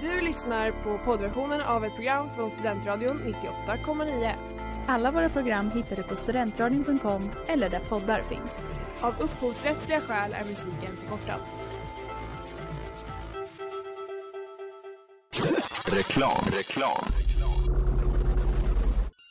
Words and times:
Du 0.00 0.20
lyssnar 0.20 0.70
på 0.70 0.98
poddversionen 1.04 1.60
av 1.60 1.84
ett 1.84 1.94
program 1.94 2.28
från 2.34 2.50
Studentradion 2.50 3.34
98,9. 3.66 4.34
Alla 4.86 5.12
våra 5.12 5.28
program 5.28 5.70
hittar 5.70 5.96
du 5.96 6.02
på 6.02 6.16
studentradion.com 6.16 7.30
eller 7.46 7.70
där 7.70 7.80
poddar 7.80 8.22
finns. 8.22 8.66
Av 9.00 9.14
upphovsrättsliga 9.20 10.00
skäl 10.00 10.32
är 10.32 10.44
musiken 10.44 10.96
förkortad. 10.96 11.40
Reklam, 15.86 16.44
reklam. 16.52 17.04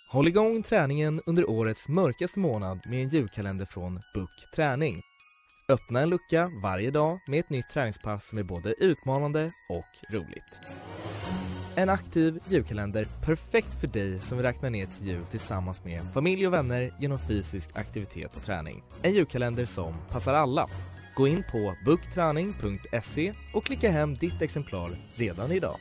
Håll 0.10 0.28
igång 0.28 0.64
träningen 0.64 1.22
under 1.26 1.50
årets 1.50 1.88
mörkaste 1.88 2.40
månad 2.40 2.80
med 2.86 3.04
en 3.04 3.10
julkalender 3.10 3.66
från 3.66 4.00
Book 4.14 4.52
Träning. 4.56 5.02
Öppna 5.72 6.02
en 6.02 6.10
lucka 6.10 6.52
varje 6.62 6.92
dag 6.92 7.20
med 7.26 7.40
ett 7.40 7.50
nytt 7.50 7.70
träningspass 7.70 8.28
som 8.28 8.38
är 8.38 8.44
både 8.44 8.74
utmanande 8.74 9.52
och 9.70 10.14
roligt. 10.14 10.62
En 11.76 11.90
aktiv 11.90 12.40
julkalender 12.50 13.08
perfekt 13.26 13.74
för 13.80 13.88
dig 13.88 14.20
som 14.20 14.38
vill 14.38 14.46
räkna 14.46 14.70
ner 14.70 14.86
till 14.86 15.08
jul 15.08 15.26
tillsammans 15.26 15.84
med 15.84 16.02
familj 16.14 16.48
och 16.48 16.54
vänner 16.54 16.94
genom 17.00 17.20
fysisk 17.20 17.70
aktivitet 17.78 18.36
och 18.36 18.44
träning. 18.44 18.84
En 19.02 19.14
julkalender 19.14 19.66
som 19.66 19.94
passar 20.10 20.34
alla. 20.34 20.68
Gå 21.16 21.28
in 21.28 21.44
på 21.52 21.76
bookträning.se 21.86 23.34
och 23.54 23.66
klicka 23.66 23.92
hem 23.92 24.16
ditt 24.16 24.42
exemplar 24.42 24.90
redan 25.16 25.52
idag. 25.52 25.80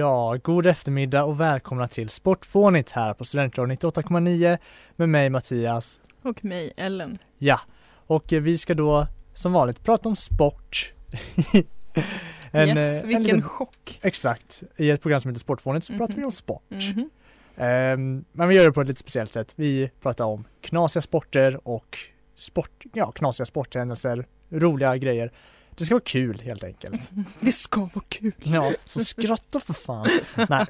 Ja, 0.00 0.36
god 0.42 0.66
eftermiddag 0.66 1.24
och 1.24 1.40
välkomna 1.40 1.88
till 1.88 2.08
Sportfånigt 2.08 2.90
här 2.90 3.14
på 3.14 3.24
Studentradion 3.24 3.76
98,9 3.76 4.58
med 4.96 5.08
mig 5.08 5.30
Mattias. 5.30 6.00
Och 6.22 6.44
mig, 6.44 6.72
Ellen. 6.76 7.18
Ja, 7.38 7.60
och 8.06 8.24
vi 8.32 8.58
ska 8.58 8.74
då 8.74 9.06
som 9.34 9.52
vanligt 9.52 9.84
prata 9.84 10.08
om 10.08 10.16
sport. 10.16 10.92
yes, 11.54 13.02
eh, 13.02 13.06
vilken 13.06 13.22
liten- 13.22 13.42
chock. 13.42 13.98
Exakt, 14.02 14.62
i 14.76 14.90
ett 14.90 15.02
program 15.02 15.20
som 15.20 15.28
heter 15.28 15.40
Sportfånigt 15.40 15.86
så 15.86 15.92
pratar 15.92 16.12
Mhm. 16.14 16.20
vi 16.20 16.24
om 16.24 16.32
sport. 16.32 16.62
Mhm. 16.68 17.10
Ehm, 17.56 18.24
men 18.32 18.48
vi 18.48 18.54
gör 18.54 18.64
det 18.64 18.72
på 18.72 18.80
ett 18.80 18.88
lite 18.88 19.00
speciellt 19.00 19.32
sätt. 19.32 19.52
Vi 19.56 19.90
pratar 20.02 20.24
om 20.24 20.44
knasiga 20.60 21.02
sporter 21.02 21.68
och 21.68 21.98
sport, 22.36 22.84
ja, 22.92 23.12
knasiga 23.12 23.46
sporthändelser, 23.46 24.26
roliga 24.50 24.96
grejer. 24.96 25.32
Det 25.80 25.86
ska 25.86 25.94
vara 25.94 26.02
kul 26.04 26.40
helt 26.44 26.64
enkelt. 26.64 27.10
Det 27.40 27.52
ska 27.52 27.80
vara 27.80 28.04
kul. 28.08 28.32
Ja, 28.42 28.72
så 28.84 29.04
skratta 29.04 29.60
för 29.60 29.72
fan. 29.72 30.08
Nej, 30.48 30.66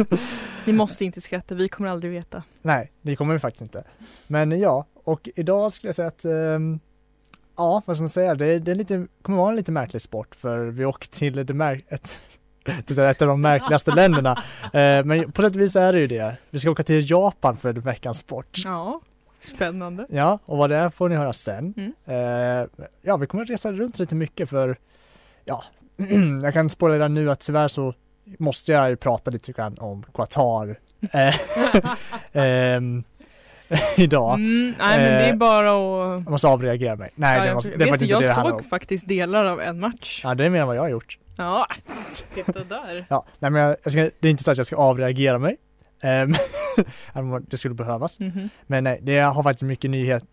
Ni 0.64 0.72
måste 0.72 1.04
inte 1.04 1.20
skratta, 1.20 1.54
vi 1.54 1.68
kommer 1.68 1.88
aldrig 1.88 2.12
veta. 2.12 2.42
nej, 2.62 2.92
det 3.02 3.16
kommer 3.16 3.34
vi 3.34 3.40
faktiskt 3.40 3.62
inte. 3.62 3.84
Men 4.26 4.60
ja, 4.60 4.86
och 5.04 5.28
idag 5.36 5.72
skulle 5.72 5.88
jag 5.88 5.94
säga 5.94 6.08
att 6.08 6.24
ehm, 6.24 6.80
Ja, 7.56 7.82
vad 7.86 7.96
ska 7.96 8.02
man 8.02 8.08
säga? 8.08 8.34
Det, 8.34 8.58
det 8.58 8.70
är 8.70 8.74
lite, 8.74 9.06
kommer 9.22 9.38
vara 9.38 9.50
en 9.50 9.56
lite 9.56 9.72
märklig 9.72 10.02
sport 10.02 10.34
för 10.34 10.58
vi 10.66 10.84
åker 10.84 11.08
till 11.08 11.32
det 11.46 11.52
märk- 11.54 11.84
ett, 11.88 12.18
ett 12.98 13.22
av 13.22 13.28
de 13.28 13.40
märkligaste 13.40 13.92
länderna. 13.94 14.42
Eh, 14.64 15.04
men 15.04 15.32
på 15.32 15.42
sätt 15.42 15.54
och 15.54 15.60
vis 15.60 15.76
är 15.76 15.92
det 15.92 15.98
ju 16.00 16.06
det. 16.06 16.36
Vi 16.50 16.58
ska 16.58 16.70
åka 16.70 16.82
till 16.82 17.10
Japan 17.10 17.56
för 17.56 17.72
veckans 17.72 18.18
sport. 18.18 18.58
Ja, 18.64 19.00
spännande. 19.40 20.06
Ja, 20.08 20.38
och 20.44 20.58
vad 20.58 20.70
det 20.70 20.76
är 20.76 20.88
får 20.88 21.08
ni 21.08 21.14
höra 21.16 21.32
sen. 21.32 21.74
Mm. 21.76 21.92
Eh, 22.06 22.66
ja, 23.02 23.16
vi 23.16 23.26
kommer 23.26 23.44
resa 23.44 23.72
runt 23.72 23.98
lite 23.98 24.14
mycket 24.14 24.50
för, 24.50 24.76
ja, 25.44 25.64
jag 26.42 26.52
kan 26.52 26.70
spoila 26.70 26.94
redan 26.94 27.14
nu 27.14 27.30
att 27.30 27.40
tyvärr 27.40 27.68
så 27.68 27.94
måste 28.38 28.72
jag 28.72 28.90
ju 28.90 28.96
prata 28.96 29.30
lite 29.30 29.52
grann 29.52 29.76
om 29.78 30.02
Qatar 30.14 30.76
eh, 31.12 31.34
ehm, 32.32 33.04
idag. 33.96 34.34
Mm, 34.34 34.74
nej 34.78 34.98
men 34.98 35.06
det 35.14 35.24
är 35.24 35.30
Eh, 35.32 35.36
bara 35.36 35.70
att... 35.70 36.22
Jag 36.24 36.30
måste 36.30 36.48
avreagera 36.48 36.96
mig. 36.96 37.10
Nej, 37.14 37.36
Ja, 37.36 37.42
det, 37.42 37.48
jag, 37.48 37.54
måste, 37.54 37.70
det 37.70 37.76
vet 37.76 37.86
inte 37.86 38.04
det 38.06 38.18
det 38.20 38.26
jag 38.26 38.34
såg 38.34 38.54
om. 38.54 38.62
faktiskt 38.64 39.08
delar 39.08 39.44
av 39.44 39.60
en 39.60 39.80
match. 39.80 40.20
Ja, 40.24 40.34
det 40.34 40.44
är 40.44 40.50
mer 40.50 40.60
än 40.60 40.66
vad 40.66 40.76
jag 40.76 40.82
har 40.82 40.88
gjort. 40.88 41.18
Ja, 41.36 41.66
titta 42.34 42.64
där. 42.64 43.06
Ja, 43.08 43.24
nej 43.38 43.50
men 43.50 43.62
jag, 43.62 43.76
jag 43.82 43.92
ska, 43.92 44.00
det 44.20 44.28
är 44.28 44.30
inte 44.30 44.42
så 44.44 44.50
att 44.50 44.56
jag 44.56 44.66
ska 44.66 44.76
avreagera 44.76 45.38
mig. 45.38 45.56
Ehm, 46.00 46.34
det 47.48 47.58
skulle 47.58 47.74
behövas. 47.74 48.20
Mhm. 48.20 48.48
Men 48.66 48.84
nej, 48.84 49.00
det 49.02 49.18
har 49.18 49.42
faktiskt 49.42 49.62
mycket 49.62 49.90
nyhet, 49.90 50.24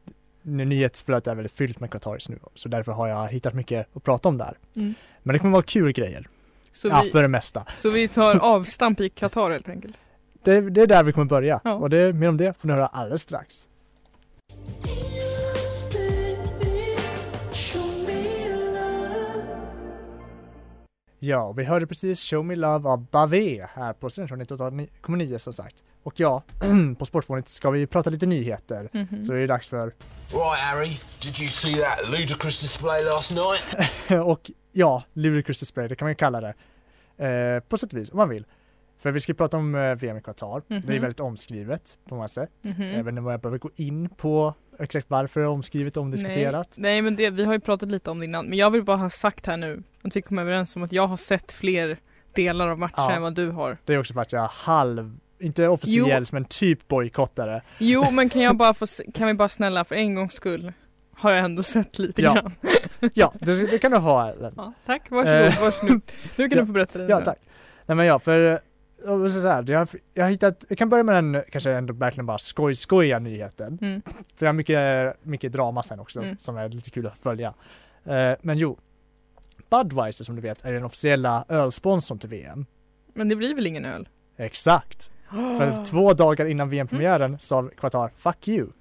nyhetsflödet 0.41 1.27
är 1.27 1.35
väldigt 1.35 1.51
fyllt 1.51 1.79
med 1.79 1.91
Qatar 1.91 2.13
just 2.13 2.29
nu. 2.29 2.39
Så 2.55 2.69
därför 2.69 2.91
har 2.91 3.07
jag 3.07 3.27
hittat 3.27 3.53
mycket 3.53 3.87
att 3.95 4.03
prata 4.03 4.29
om 4.29 4.37
där. 4.37 4.57
Mm. 4.75 4.93
Men 5.23 5.33
det 5.33 5.39
kommer 5.39 5.51
vara 5.51 5.63
kul 5.63 5.91
grejer. 5.91 6.27
Så, 6.71 6.87
ja, 6.87 7.01
vi, 7.03 7.09
för 7.09 7.21
det 7.21 7.27
mesta. 7.27 7.65
så 7.75 7.89
vi 7.89 8.07
tar 8.07 8.39
avstamp 8.55 8.99
i 8.99 9.09
Qatar 9.09 9.51
helt 9.51 9.69
enkelt. 9.69 9.97
Det, 10.43 10.69
det 10.69 10.81
är 10.81 10.87
där 10.87 11.03
vi 11.03 11.13
kommer 11.13 11.25
börja. 11.25 11.61
Ja. 11.63 11.73
Och 11.73 11.89
det, 11.89 12.13
mer 12.13 12.29
om 12.29 12.37
det 12.37 12.59
får 12.59 12.67
ni 12.67 12.73
höra 12.73 12.87
alldeles 12.87 13.21
strax. 13.21 13.67
Ja, 21.19 21.51
vi 21.51 21.63
hörde 21.63 21.87
precis 21.87 22.21
Show 22.21 22.45
Me 22.45 22.55
Love 22.55 22.89
av 22.89 23.05
Bavé 23.11 23.67
här 23.73 23.93
på 23.93 24.09
Studentradion 24.09 24.79
98,9 24.81 25.37
som 25.37 25.53
sagt. 25.53 25.83
Och 26.03 26.19
ja, 26.19 26.43
på 26.99 27.05
Sportfånigt 27.05 27.47
ska 27.47 27.69
vi 27.69 27.87
prata 27.87 28.09
lite 28.09 28.25
nyheter. 28.25 28.89
Mhm. 28.93 29.23
Så 29.23 29.31
det 29.33 29.39
är 29.39 29.47
dags 29.47 29.67
för, 29.67 29.85
Right, 29.85 30.59
Harry, 30.59 30.97
did 31.21 31.39
you 31.39 31.47
see 31.49 31.75
that 31.75 32.19
ludicrous 32.19 32.61
display 32.61 33.03
last 33.03 33.31
night? 33.31 33.91
och 34.25 34.51
ja, 34.71 35.03
Ludicrous 35.13 35.59
Display, 35.59 35.87
det 35.87 35.95
kan 35.95 36.05
man 36.05 36.11
ju 36.11 36.15
kalla 36.15 36.41
det. 36.41 36.53
Eh, 37.27 37.59
på 37.59 37.77
sätt 37.77 37.93
och 37.93 37.99
vis, 37.99 38.11
om 38.11 38.17
man 38.17 38.29
vill. 38.29 38.45
För 38.99 39.11
vi 39.11 39.19
ska 39.19 39.33
prata 39.33 39.57
om 39.57 39.75
eh, 39.75 39.95
VM 39.95 40.17
i 40.17 40.21
Qatar. 40.21 40.61
Det 40.67 40.75
är 40.75 40.79
Mhm. 40.79 41.01
väldigt 41.01 41.19
omskrivet 41.19 41.97
på 42.09 42.15
många 42.15 42.27
sätt. 42.27 42.49
Mhm. 42.61 42.81
Även 42.81 43.17
om 43.17 43.27
jag 43.27 43.39
behöver 43.41 43.57
gå 43.57 43.69
in 43.75 44.09
på 44.09 44.53
exakt 44.79 45.09
varför 45.09 45.39
det 45.39 45.45
är 45.45 45.49
omskrivet 45.49 45.97
och 45.97 46.03
omdiskuterat. 46.03 46.75
Nej, 46.77 46.91
nej 46.91 47.01
men 47.01 47.15
det, 47.15 47.29
vi 47.29 47.43
har 47.45 47.53
ju 47.53 47.59
pratat 47.59 47.89
lite 47.89 48.09
om 48.11 48.19
det 48.19 48.25
innan, 48.25 48.45
men 48.45 48.57
jag 48.57 48.71
vill 48.71 48.83
bara 48.83 48.97
ha 48.97 49.09
sagt 49.09 49.45
här 49.45 49.57
nu 49.57 49.83
att 50.01 50.15
vi 50.15 50.21
kommer 50.21 50.41
överens 50.41 50.75
om 50.75 50.83
att 50.83 50.91
jag 50.91 51.07
har 51.07 51.17
sett 51.17 51.51
fler 51.51 51.97
delar 52.33 52.67
av 52.67 52.79
matchen 52.79 52.93
Ja. 52.97 53.11
än 53.11 53.21
vad 53.21 53.33
du 53.35 53.49
har. 53.51 53.77
Det 53.85 53.93
är 53.93 53.99
också 53.99 54.13
för 54.13 54.21
att 54.21 54.31
jag 54.31 54.47
halv, 54.47 55.17
inte 55.39 55.67
officiellt 55.67 56.31
men 56.31 56.45
typ 56.45 56.87
bojkottare. 56.87 57.61
Jo 57.77 58.11
men 58.11 58.29
kan 58.29 58.41
jag 58.41 58.57
bara 58.57 58.73
få, 58.73 58.85
kan 59.13 59.27
vi 59.27 59.33
bara 59.33 59.49
snälla 59.49 59.83
för 59.85 59.95
en 59.95 60.15
gångs 60.15 60.33
skull 60.33 60.73
har 61.19 61.31
jag 61.31 61.45
ändå 61.45 61.63
sett 61.63 61.99
lite 61.99 62.21
Ja. 62.21 62.33
grann. 62.33 62.51
Ja, 63.13 63.33
det, 63.39 63.71
det 63.71 63.77
kan 63.77 63.91
du 63.91 63.97
ha 63.97 64.29
Ellen. 64.31 64.53
Ja, 64.57 64.73
tack, 64.85 65.09
varsågod, 65.11 65.41
Eh, 65.41 65.61
varsågod. 65.61 66.01
Nu 66.35 66.49
kan 66.49 66.57
ja. 66.57 66.61
du 66.63 66.65
få 66.67 66.73
berätta 66.73 66.99
det. 66.99 67.05
Ja, 67.05 67.21
tack. 67.21 67.37
Nej 67.85 67.95
men 67.95 68.05
ja, 68.05 68.19
för 68.19 68.61
och 69.05 69.31
så 69.31 69.47
här, 69.47 69.65
jag, 69.71 69.87
jag 70.13 70.23
har 70.23 70.29
hittat, 70.31 70.65
vi 70.69 70.75
kan 70.75 70.89
börja 70.89 71.03
med 71.03 71.15
den 71.23 71.43
kanske 71.51 71.71
ändå 71.71 71.93
verkligen 71.93 72.25
bara 72.25 72.37
skoj-skojiga 72.37 73.19
nyheten. 73.19 73.77
Mm. 73.81 74.01
För 74.35 74.45
jag 74.45 74.47
har 74.47 74.53
mycket, 74.53 75.15
mycket 75.25 75.51
drama 75.51 75.83
sen 75.83 75.99
också 75.99 76.21
Mm. 76.21 76.35
som 76.39 76.57
är 76.57 76.69
lite 76.69 76.89
kul 76.89 77.07
att 77.07 77.17
följa. 77.17 77.53
Eh, 78.05 78.33
men 78.41 78.57
jo, 78.57 78.77
Budweiser 79.69 80.25
som 80.25 80.35
du 80.35 80.41
vet 80.41 80.65
är 80.65 80.73
den 80.73 80.83
officiella 80.83 81.45
ölsponsorn 81.49 82.19
till 82.19 82.29
VM. 82.29 82.65
Men 83.13 83.29
det 83.29 83.35
blir 83.35 83.55
väl 83.55 83.67
ingen 83.67 83.85
öl? 83.85 84.09
Exakt! 84.37 85.11
För 85.29 85.85
två 85.85 86.13
dagar 86.13 86.45
innan 86.45 86.69
VM-premiären 86.69 87.39
sa 87.39 87.69
Qatar 87.77 88.11
'fuck 88.17 88.47
you' 88.47 88.71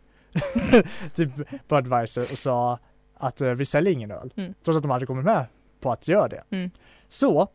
till 1.15 1.31
Budweiser 1.69 2.23
och 2.23 2.39
sa 2.39 2.79
att 3.15 3.41
eh, 3.41 3.51
vi 3.51 3.65
säljer 3.65 3.93
ingen 3.93 4.11
öl. 4.11 4.33
Mm. 4.37 4.55
Trots 4.65 4.77
att 4.77 4.83
de 4.83 4.91
hade 4.91 5.07
kommit 5.07 5.25
med 5.25 5.47
på 5.81 5.93
att 5.93 6.09
göra 6.09 6.29
det. 6.29 6.43
Mm. 6.51 6.71
Så, 7.09 7.49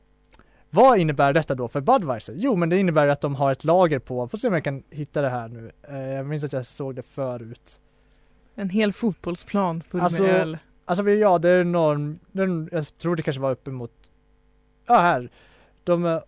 vad 0.73 0.97
innebär 0.99 1.33
detta 1.33 1.55
då 1.55 1.67
för 1.67 1.81
Budweiser? 1.81 2.35
Jo, 2.37 2.55
men 2.55 2.69
det 2.69 2.77
innebär 2.77 3.07
att 3.07 3.21
de 3.21 3.35
har 3.35 3.51
ett 3.51 3.63
lager 3.63 3.99
på, 3.99 4.27
får 4.27 4.37
se 4.37 4.47
om 4.47 4.53
jag 4.53 4.63
kan 4.63 4.83
hitta 4.89 5.21
det 5.21 5.29
här 5.29 5.47
nu. 5.47 5.71
Eh, 5.83 5.97
jag 5.97 6.25
minns 6.25 6.43
att 6.43 6.53
jag 6.53 6.65
såg 6.65 6.95
det 6.95 7.03
förut. 7.03 7.79
En 8.55 8.69
hel 8.69 8.93
fotbollsplan 8.93 9.81
full 9.89 10.01
Alltså, 10.01 10.23
med 10.23 10.31
öl. 10.31 10.57
Alltså 10.85 11.09
ja, 11.09 11.37
det 11.37 11.49
är 11.49 11.63
den, 12.33 12.69
jag 12.71 12.97
tror 12.97 13.15
det 13.15 13.23
kanske 13.23 13.41
var 13.41 13.51
uppemot, 13.51 13.91
ja 14.87 14.99
här. 14.99 15.29
De, 15.83 16.05
eh, 16.05 16.19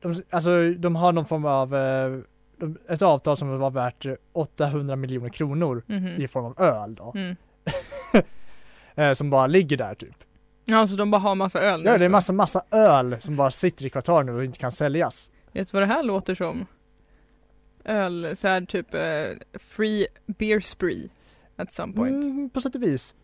de, 0.00 0.22
alltså 0.30 0.70
de 0.70 0.96
har 0.96 1.12
någon 1.12 1.26
form 1.26 1.44
av, 1.44 1.74
eh, 1.76 2.18
de, 2.56 2.78
ett 2.88 3.02
avtal 3.02 3.36
som 3.36 3.58
var 3.58 3.70
värt 3.70 4.06
eh, 4.06 4.12
800 4.32 4.96
miljoner 4.96 5.28
kronor 5.28 5.82
Mhm. 5.86 6.06
i 6.22 6.28
form 6.28 6.44
av 6.44 6.60
öl 6.60 6.94
då. 6.94 7.12
Mm. 7.16 7.36
Som 9.14 9.30
bara 9.30 9.46
ligger 9.46 9.76
där 9.76 9.94
typ. 9.94 10.24
Ja, 10.70 10.86
så 10.86 10.96
de 10.96 11.10
bara 11.10 11.18
har 11.20 11.34
massa 11.34 11.60
öl 11.60 11.82
nu 11.82 11.86
Ja, 11.90 11.98
det 11.98 12.04
är 12.04 12.08
så. 12.08 12.12
massa, 12.12 12.32
massa 12.32 12.62
öl 12.70 13.16
som 13.20 13.36
bara 13.36 13.50
sitter 13.50 13.86
i 13.86 13.90
Qatar 13.90 14.22
nu 14.22 14.32
och 14.32 14.44
inte 14.44 14.58
kan 14.58 14.72
säljas. 14.72 15.30
Vet 15.52 15.68
du 15.70 15.76
vad 15.76 15.82
det 15.82 15.94
här 15.94 16.02
låter 16.02 16.34
som? 16.34 16.66
Öl, 17.84 18.36
så 18.38 18.48
här 18.48 18.60
typ 18.60 18.94
eh, 18.94 19.58
free 19.58 20.06
beer 20.26 20.60
spree 20.60 21.08
at 21.56 21.72
some 21.72 21.92
point. 21.92 22.12
Mm, 22.24 22.50
på 22.50 22.60
sätt 22.60 22.74
och 22.74 22.82
vis. 22.82 23.14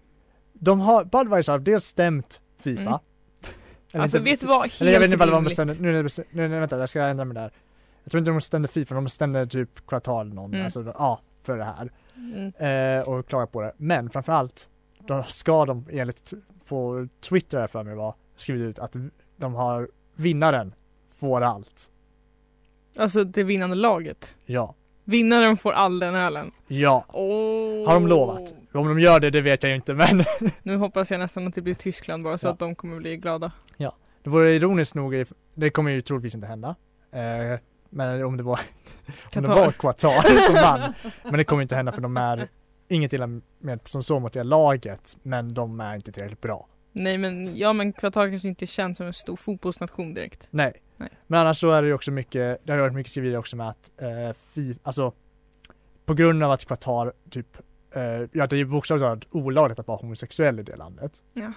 De 0.52 0.80
har, 0.80 1.04
Budweiser 1.04 1.52
har 1.52 1.58
dels 1.58 1.84
stämt 1.84 2.40
Fifa. 2.60 2.80
Mm. 2.82 2.92
Eller 3.92 4.02
Alltså 4.02 4.18
inte- 4.18 4.30
vet 4.30 4.40
du 4.40 4.46
vad? 4.46 4.60
Helt 4.62 4.80
Eller 4.80 4.92
jag 4.92 5.00
vet 5.00 5.06
inte 5.12 5.16
vad 5.26 5.28
de 5.28 5.44
bestämde, 5.44 5.74
nu, 5.74 5.92
nu, 6.02 6.08
nu, 6.30 6.48
nu, 6.48 6.60
vänta 6.60 6.78
jag 6.78 6.88
ska 6.88 7.02
ändra 7.02 7.24
mig 7.24 7.34
där. 7.34 7.52
jag 8.04 8.10
tror 8.10 8.18
inte 8.18 8.30
de 8.30 8.40
stämde 8.40 8.68
Fifa, 8.68 8.94
de 8.94 9.08
stämde 9.08 9.46
typ 9.46 9.86
kvartal 9.86 10.34
någon, 10.34 10.54
Mm. 10.54 10.64
alltså 10.64 10.94
ja, 10.98 11.20
för 11.42 11.56
det 11.58 11.64
här. 11.64 11.90
Mm. 12.16 12.98
Eh, 12.98 13.08
och 13.08 13.26
klagar 13.28 13.46
på 13.46 13.62
det. 13.62 13.72
Men 13.76 14.10
framförallt, 14.10 14.68
då 15.06 15.24
ska 15.28 15.64
de 15.64 15.86
enligt 15.92 16.32
på 16.68 17.08
Twitter 17.20 17.66
för 17.66 17.82
mig 17.82 17.94
var, 17.94 18.14
skrivit 18.36 18.62
ut 18.70 18.78
att 18.78 18.96
de 19.36 19.54
har 19.54 19.88
vinnaren 20.14 20.74
får 21.16 21.40
allt. 21.40 21.90
Alltså 22.98 23.24
det 23.24 23.44
vinnande 23.44 23.76
laget. 23.76 24.36
Ja. 24.44 24.74
Vinnaren 25.04 25.56
får 25.56 25.72
all 25.72 25.98
den 25.98 26.14
ölen. 26.14 26.50
Ja. 26.66 27.04
Oh. 27.08 27.86
Har 27.86 27.94
de 27.94 28.06
lovat? 28.06 28.54
Om 28.72 28.88
de 28.88 29.00
gör 29.00 29.20
det, 29.20 29.30
det 29.30 29.40
vet 29.40 29.62
jag 29.62 29.70
ju 29.70 29.76
inte 29.76 29.94
men 29.94 30.24
Nu 30.62 30.76
hoppas 30.76 31.10
jag 31.10 31.20
nästan 31.20 31.46
att 31.46 31.54
det 31.54 31.62
blir 31.62 31.74
Tyskland 31.74 32.24
bara 32.24 32.38
så 32.38 32.46
Ja. 32.46 32.50
att 32.52 32.58
de 32.58 32.74
kommer 32.74 32.96
bli 32.98 33.16
glada. 33.16 33.52
det 34.22 34.30
vore 34.30 34.54
ironiskt 34.54 34.94
nog, 34.94 35.24
det 35.54 35.70
kommer 35.70 35.90
ju 35.90 36.00
troligtvis 36.00 36.34
inte 36.34 36.46
hända. 36.46 36.76
Eh, 37.12 37.60
men 37.90 38.24
om 38.24 38.36
det 38.36 38.42
var, 38.42 38.60
om 39.36 39.42
det 39.42 39.48
Qatar. 39.48 39.54
var 39.64 39.72
Qatar 39.72 40.40
som 40.40 40.54
vann. 40.54 40.92
Men 41.22 41.32
det 41.32 41.44
kommer 41.44 41.62
inte 41.62 41.76
hända 41.76 41.92
för 41.92 42.00
de 42.00 42.16
är 42.16 42.48
inget 42.88 43.12
illa 43.12 43.26
med 43.58 43.80
som 43.84 44.02
så 44.02 44.20
mot 44.20 44.32
det 44.32 44.42
laget, 44.42 45.16
men 45.22 45.54
de 45.54 45.80
är 45.80 45.94
inte 45.94 46.12
tillräckligt 46.12 46.40
bra. 46.40 46.68
Nej 46.92 47.18
men, 47.18 47.56
ja 47.56 47.72
men 47.72 47.92
Qatar 47.92 48.30
kanske 48.30 48.48
inte 48.48 48.66
känns 48.66 48.96
som 48.96 49.06
en 49.06 49.12
stor 49.12 49.36
fotbollsnation 49.36 50.14
direkt. 50.14 50.48
Nej. 50.50 50.82
Nej. 50.96 51.10
Men 51.26 51.40
annars 51.40 51.60
så 51.60 51.70
är 51.70 51.82
det 51.82 51.88
ju 51.88 51.94
också 51.94 52.10
mycket, 52.10 52.60
det 52.64 52.72
har 52.72 52.78
varit 52.78 52.94
mycket 52.94 53.12
skriverier 53.12 53.38
också 53.38 53.56
med 53.56 53.68
att 53.68 53.92
eh, 54.00 54.32
fi, 54.54 54.78
alltså 54.82 55.12
på 56.04 56.14
grund 56.14 56.42
av 56.42 56.50
att 56.50 56.64
Qatar 56.64 57.12
typ, 57.30 57.56
eh, 57.94 58.02
ja 58.32 58.46
det 58.46 58.52
är 58.52 58.58
ju 58.58 58.64
bokstavligt 58.64 59.04
talat 59.04 59.26
olagligt 59.30 59.78
att 59.78 59.88
vara 59.88 59.98
homosexuell 59.98 60.60
i 60.60 60.62
det 60.62 60.76
landet. 60.76 61.22
Ja. 61.32 61.42
Eh, 61.42 61.50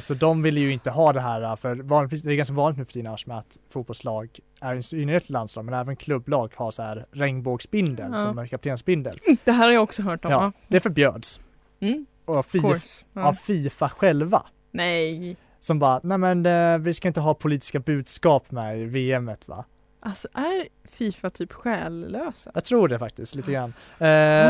så 0.00 0.14
de 0.14 0.42
vill 0.42 0.58
ju 0.58 0.72
inte 0.72 0.90
ha 0.90 1.12
det 1.12 1.20
här, 1.20 1.56
för 1.56 1.74
vanligtvis, 1.74 2.22
det 2.22 2.32
är 2.32 2.36
ganska 2.36 2.54
vanligt 2.54 2.78
nu 2.78 2.84
för 2.84 2.92
tiden 2.92 3.16
med 3.26 3.38
att 3.38 3.58
fotbollslag, 3.72 4.28
är 4.60 4.74
i 4.74 4.82
synnerhet 4.82 5.30
landslag, 5.30 5.64
men 5.64 5.74
även 5.74 5.96
klubblag 5.96 6.52
har 6.56 6.70
så 6.70 6.82
här 6.82 7.06
regnbågsbindel 7.12 8.10
Ja. 8.12 8.18
som 8.18 8.48
kaptensbindel. 8.48 9.18
Det 9.44 9.52
här 9.52 9.64
har 9.64 9.72
jag 9.72 9.82
också 9.82 10.02
hört 10.02 10.24
om. 10.24 10.30
Ja, 10.30 10.52
det 10.68 10.80
förbjöds. 10.80 11.40
Mm, 11.80 12.06
Och 12.24 12.46
FIFA. 12.46 12.68
Ja. 13.12 13.22
av 13.28 13.32
Fifa 13.32 13.88
själva. 13.88 14.42
Nej. 14.70 15.36
Som 15.60 15.78
bara, 15.78 16.00
nej 16.02 16.18
men 16.18 16.46
eh, 16.46 16.78
vi 16.78 16.92
ska 16.92 17.08
inte 17.08 17.20
ha 17.20 17.34
politiska 17.34 17.80
budskap 17.80 18.50
med 18.50 18.78
i 18.78 18.84
VMet 18.84 19.48
va? 19.48 19.64
Alltså 20.00 20.28
är 20.34 20.68
Fifa 20.88 21.30
typ 21.30 21.52
själlösa? 21.52 22.50
Jag 22.54 22.64
tror 22.64 22.88
det 22.88 22.98
faktiskt, 22.98 23.34
lite 23.34 23.52
grann. 23.52 23.72
Eh, 23.98 24.08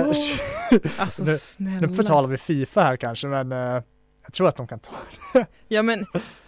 Oh. 0.08 0.14
Alltså 0.98 1.24
Nu- 1.24 1.38
snälla. 1.38 1.86
nu 1.86 1.92
förtalar 1.94 2.28
vi 2.28 2.38
Fifa 2.38 2.82
här 2.82 2.96
kanske 2.96 3.26
men 3.26 3.52
eh, 3.52 3.82
jag 4.28 4.32
tror 4.34 4.48
att 4.48 4.56
de 4.56 4.66
kan 4.66 4.78
ta 4.78 4.92
Ja 5.68 5.82
men, 5.82 6.06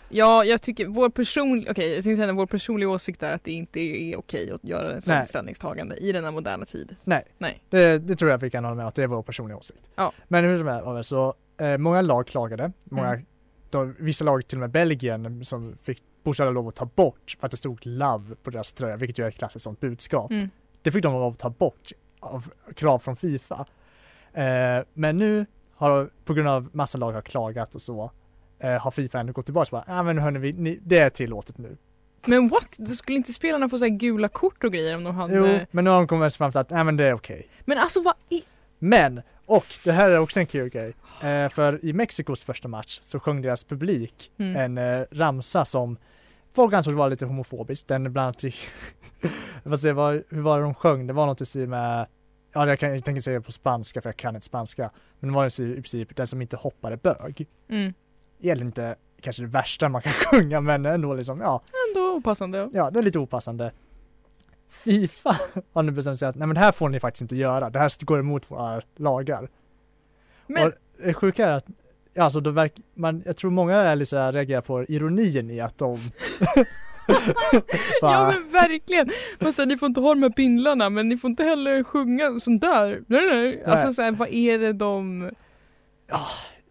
ja 0.09 0.44
jag 0.44 0.62
tycker 0.62 0.87
vår 0.87 1.09
personliga, 1.11 1.71
okej 1.71 1.94
jag 1.94 2.05
tänkte 2.05 2.23
säga 2.23 2.32
vår 2.32 2.47
personliga 2.47 2.88
åsikt 2.91 3.23
är 3.23 3.32
att 3.32 3.44
det 3.44 3.53
inte 3.53 3.81
är 3.81 4.19
okej 4.19 4.50
att 4.50 4.65
göra 4.65 5.00
sån 5.00 5.15
Nej. 5.15 5.27
ställningstagande 5.27 5.97
i 5.97 6.12
denna 6.12 6.31
moderna 6.31 6.65
tid. 6.67 6.97
Nej, 7.05 7.25
Nej. 7.38 7.62
Det, 7.71 7.99
det 7.99 8.17
tror 8.17 8.31
jag 8.31 8.38
vi 8.38 8.50
kan 8.50 8.65
hålla 8.65 8.77
med 8.77 8.82
om 8.85 8.88
att 8.88 8.94
det 8.94 9.03
är 9.03 9.06
vår 9.06 9.23
personliga 9.23 9.56
åsikt. 9.59 9.91
Ja. 9.94 10.12
Men 10.29 10.44
hur 10.44 10.59
som 10.59 10.67
helst, 10.94 11.09
så 11.09 11.35
eh, 11.59 11.79
många 11.79 12.00
lag 12.00 12.27
klagade, 12.27 12.73
många, 12.85 13.09
Mm. 13.12 13.25
de, 13.71 13.97
vissa 13.99 14.25
lag, 14.25 14.49
till 14.49 14.59
och 14.59 14.61
med 14.61 14.71
Belgien, 14.71 15.44
som 15.44 15.77
fick 15.82 16.03
bokstavligt 16.23 16.55
lov 16.55 16.69
att 16.69 16.75
ta 16.75 16.85
bort 16.85 17.37
för 17.41 17.47
att 17.47 17.50
det 17.50 17.56
stod 17.56 17.87
love 17.87 18.35
på 18.43 18.50
deras 18.50 18.73
tröja, 18.73 18.97
vilket 18.97 19.19
ju 19.19 19.25
är 19.25 19.29
ett 19.29 19.35
klassiskt 19.38 19.62
sånt 19.65 19.81
budskap. 19.81 20.31
Mm. 20.31 20.50
Det 20.82 20.91
fick 20.91 21.03
de 21.03 21.12
lov 21.12 21.32
att 21.32 21.38
ta 21.38 21.50
bort 21.50 21.93
av 22.21 22.50
krav 22.77 22.99
från 22.99 23.17
Fifa. 23.17 23.67
Eh, 24.32 24.85
men 24.94 25.17
nu 25.17 25.47
har, 25.81 26.11
på 26.25 26.35
grund 26.35 26.49
av 26.49 26.69
massa 26.73 26.99
lag 26.99 27.12
har 27.12 27.23
klagat 27.23 27.75
och 27.75 27.82
så, 27.82 28.11
eh, 28.59 28.71
har 28.73 28.91
Fifa 28.91 29.21
ändå 29.21 29.32
gått 29.32 29.44
tillbaka 29.44 29.77
och 29.77 29.85
bara, 29.87 29.97
ja 29.97 30.03
men 30.03 30.19
hörni, 30.19 30.38
vi, 30.38 30.53
ni, 30.53 30.79
det 30.82 30.99
är 30.99 31.11
tillåtet 31.11 31.59
nu. 31.59 31.77
Men 32.27 32.49
what? 32.49 32.69
Då 32.77 32.94
skulle 32.94 33.17
inte 33.17 33.32
spelarna 33.32 33.69
få 33.69 33.79
så 33.79 33.87
gula 33.87 34.29
kort 34.29 34.65
och 34.65 34.73
grejer 34.73 34.97
om 34.97 35.05
de 35.05 35.15
hade... 35.15 35.35
Jo, 35.35 35.67
men 35.71 35.85
nu 35.85 35.91
har 35.91 35.97
de 35.97 36.06
kommit 36.09 36.37
fram 36.37 36.50
till 36.50 36.59
att, 36.61 36.71
nej 36.71 36.85
men 36.85 36.97
det 36.97 37.05
är 37.05 37.15
okej. 37.15 37.49
Men 37.65 37.79
alltså 37.79 38.03
vad 38.03 38.15
i... 38.29 38.43
Men, 38.79 39.23
och 39.47 39.65
det 39.85 39.93
här 39.93 40.11
är 40.11 40.19
också 40.19 40.41
en 40.41 40.47
kul 40.47 40.69
grej. 40.69 40.94
Eh, 41.23 41.49
för 41.49 41.85
i 41.85 41.93
Mexikos 41.93 42.44
första 42.44 42.69
match 42.69 42.99
så 43.03 43.21
sjöng 43.21 43.43
deras 43.43 43.65
publik 43.65 44.32
Mm. 44.38 44.56
en 44.56 45.00
eh, 45.00 45.06
ramsa 45.11 45.65
som 45.65 45.97
folk 46.55 46.75
ansåg 46.75 46.94
var 46.94 47.11
lite 47.11 47.27
homofobisk. 47.27 47.88
Den 47.88 48.12
bland 48.12 48.27
annat, 48.27 48.43
jag 49.62 49.71
får 49.71 49.77
se 49.77 49.93
vad, 49.93 50.23
hur 50.29 50.41
var 50.41 50.59
det 50.59 50.62
de 50.65 50.75
sjöng? 50.75 51.06
Det 51.06 51.12
var 51.12 51.27
något 51.27 51.41
i 51.41 51.47
stil 51.47 51.69
med, 51.69 52.06
ja 52.52 52.67
jag, 52.67 52.79
kan, 52.79 52.91
jag 52.91 53.05
tänker 53.05 53.20
säga 53.23 53.38
det 53.38 53.44
på 53.44 53.52
spanska 53.52 54.00
för 54.02 54.08
jag 54.08 54.17
kan 54.17 54.35
inte 54.35 54.47
spanska. 54.47 54.91
Men 55.20 55.31
det 55.31 55.37
var 55.37 55.61
i 55.61 55.75
princip 55.75 56.17
den 56.17 56.26
som 56.26 56.43
inte 56.43 56.56
hoppade 56.56 56.97
bög. 56.97 57.47
Mm. 57.69 57.93
Egentligen 58.41 58.69
inte 58.69 58.97
kanske 59.20 59.43
det 59.43 59.49
värsta 59.49 59.88
man 59.88 60.02
kan 60.02 60.12
sjunga 60.31 60.61
men 60.61 60.87
ändå 60.87 61.14
liksom, 61.14 61.41
ja, 61.41 61.62
Ändå 61.88 62.14
opassande. 62.14 62.70
ja 62.73 62.91
det 62.91 62.99
är 62.99 63.02
lite 63.02 63.19
opassande. 63.19 63.73
Fifa 64.69 65.37
har 65.73 65.82
nu 65.82 65.93
bestämt 65.93 66.19
sig 66.19 66.29
att 66.29 66.37
nej 66.37 66.47
men 66.49 66.55
det 66.55 66.61
här 66.61 66.73
får 66.73 66.88
ni 66.88 67.00
faktiskt 67.00 67.23
inte 67.23 67.37
göra. 67.37 67.70
Det 67.70 67.79
här 67.79 68.05
går 68.05 68.19
emot 68.19 68.50
våra 68.50 68.82
lagar. 68.96 69.49
Men, 70.46 70.67
Och 70.67 70.73
det 71.05 71.14
sjuka 71.14 71.46
är 71.46 71.53
att, 71.53 71.67
ja, 72.14 72.25
alltså 72.25 72.41
då 72.41 72.50
verk, 72.50 72.73
man, 72.94 73.23
jag 73.26 73.37
tror 73.37 73.50
många 73.50 73.76
är 73.76 74.17
här, 74.17 74.32
reagerar 74.32 74.61
på 74.61 74.85
ironin 74.85 75.50
i 75.50 75.61
att 75.61 75.79
de 75.79 75.99
ja 78.01 78.27
men 78.33 78.51
verkligen! 78.53 79.09
Man 79.39 79.53
säger, 79.53 79.67
ni 79.67 79.79
får 79.79 79.87
inte 79.87 80.01
ha 80.01 80.15
de 80.15 80.23
här 80.23 80.31
bindlarna 80.37 80.91
men 80.91 81.09
ni 81.09 81.17
får 81.17 81.31
inte 81.31 81.45
heller 81.45 81.85
sjunga 81.85 82.41
sånt 82.41 82.61
där. 82.61 83.03
Nej 83.07 83.27
nej. 83.27 83.65
Alltså 83.65 83.93
så 83.93 84.03
här, 84.03 84.12
vad 84.12 84.29
är 84.29 84.59
det 84.59 84.73
de... 84.73 85.31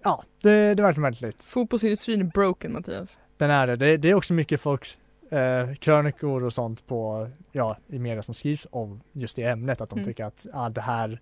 ja, 0.04 0.24
det, 0.42 0.50
det 0.50 0.56
är 0.56 0.76
verkligen 0.76 1.02
märkligt. 1.02 1.44
Fotbollsindustrin 1.44 2.20
är 2.22 2.26
broken 2.26 2.74
Mattias. 2.74 3.18
Den 3.38 3.50
är 3.50 3.68
det. 3.68 3.76
det. 3.76 3.98
Det 3.98 4.10
är 4.10 4.14
också 4.14 4.34
mycket 4.34 4.62
folks 4.62 4.98
eh, 5.32 5.74
krönikor 5.76 6.44
och 6.44 6.54
sånt 6.54 6.88
på, 6.88 7.30
ja, 7.52 7.78
i 7.88 8.00
media 8.00 8.22
som 8.22 8.34
skrivs 8.34 8.68
om 8.72 9.02
just 9.12 9.36
det 9.36 9.44
ämnet, 9.44 9.82
att 9.82 9.90
de 9.90 10.00
Mm. 10.00 10.06
tycker 10.08 10.26
att 10.26 10.48
ja, 10.54 10.70
det 10.70 10.82
här, 10.82 11.22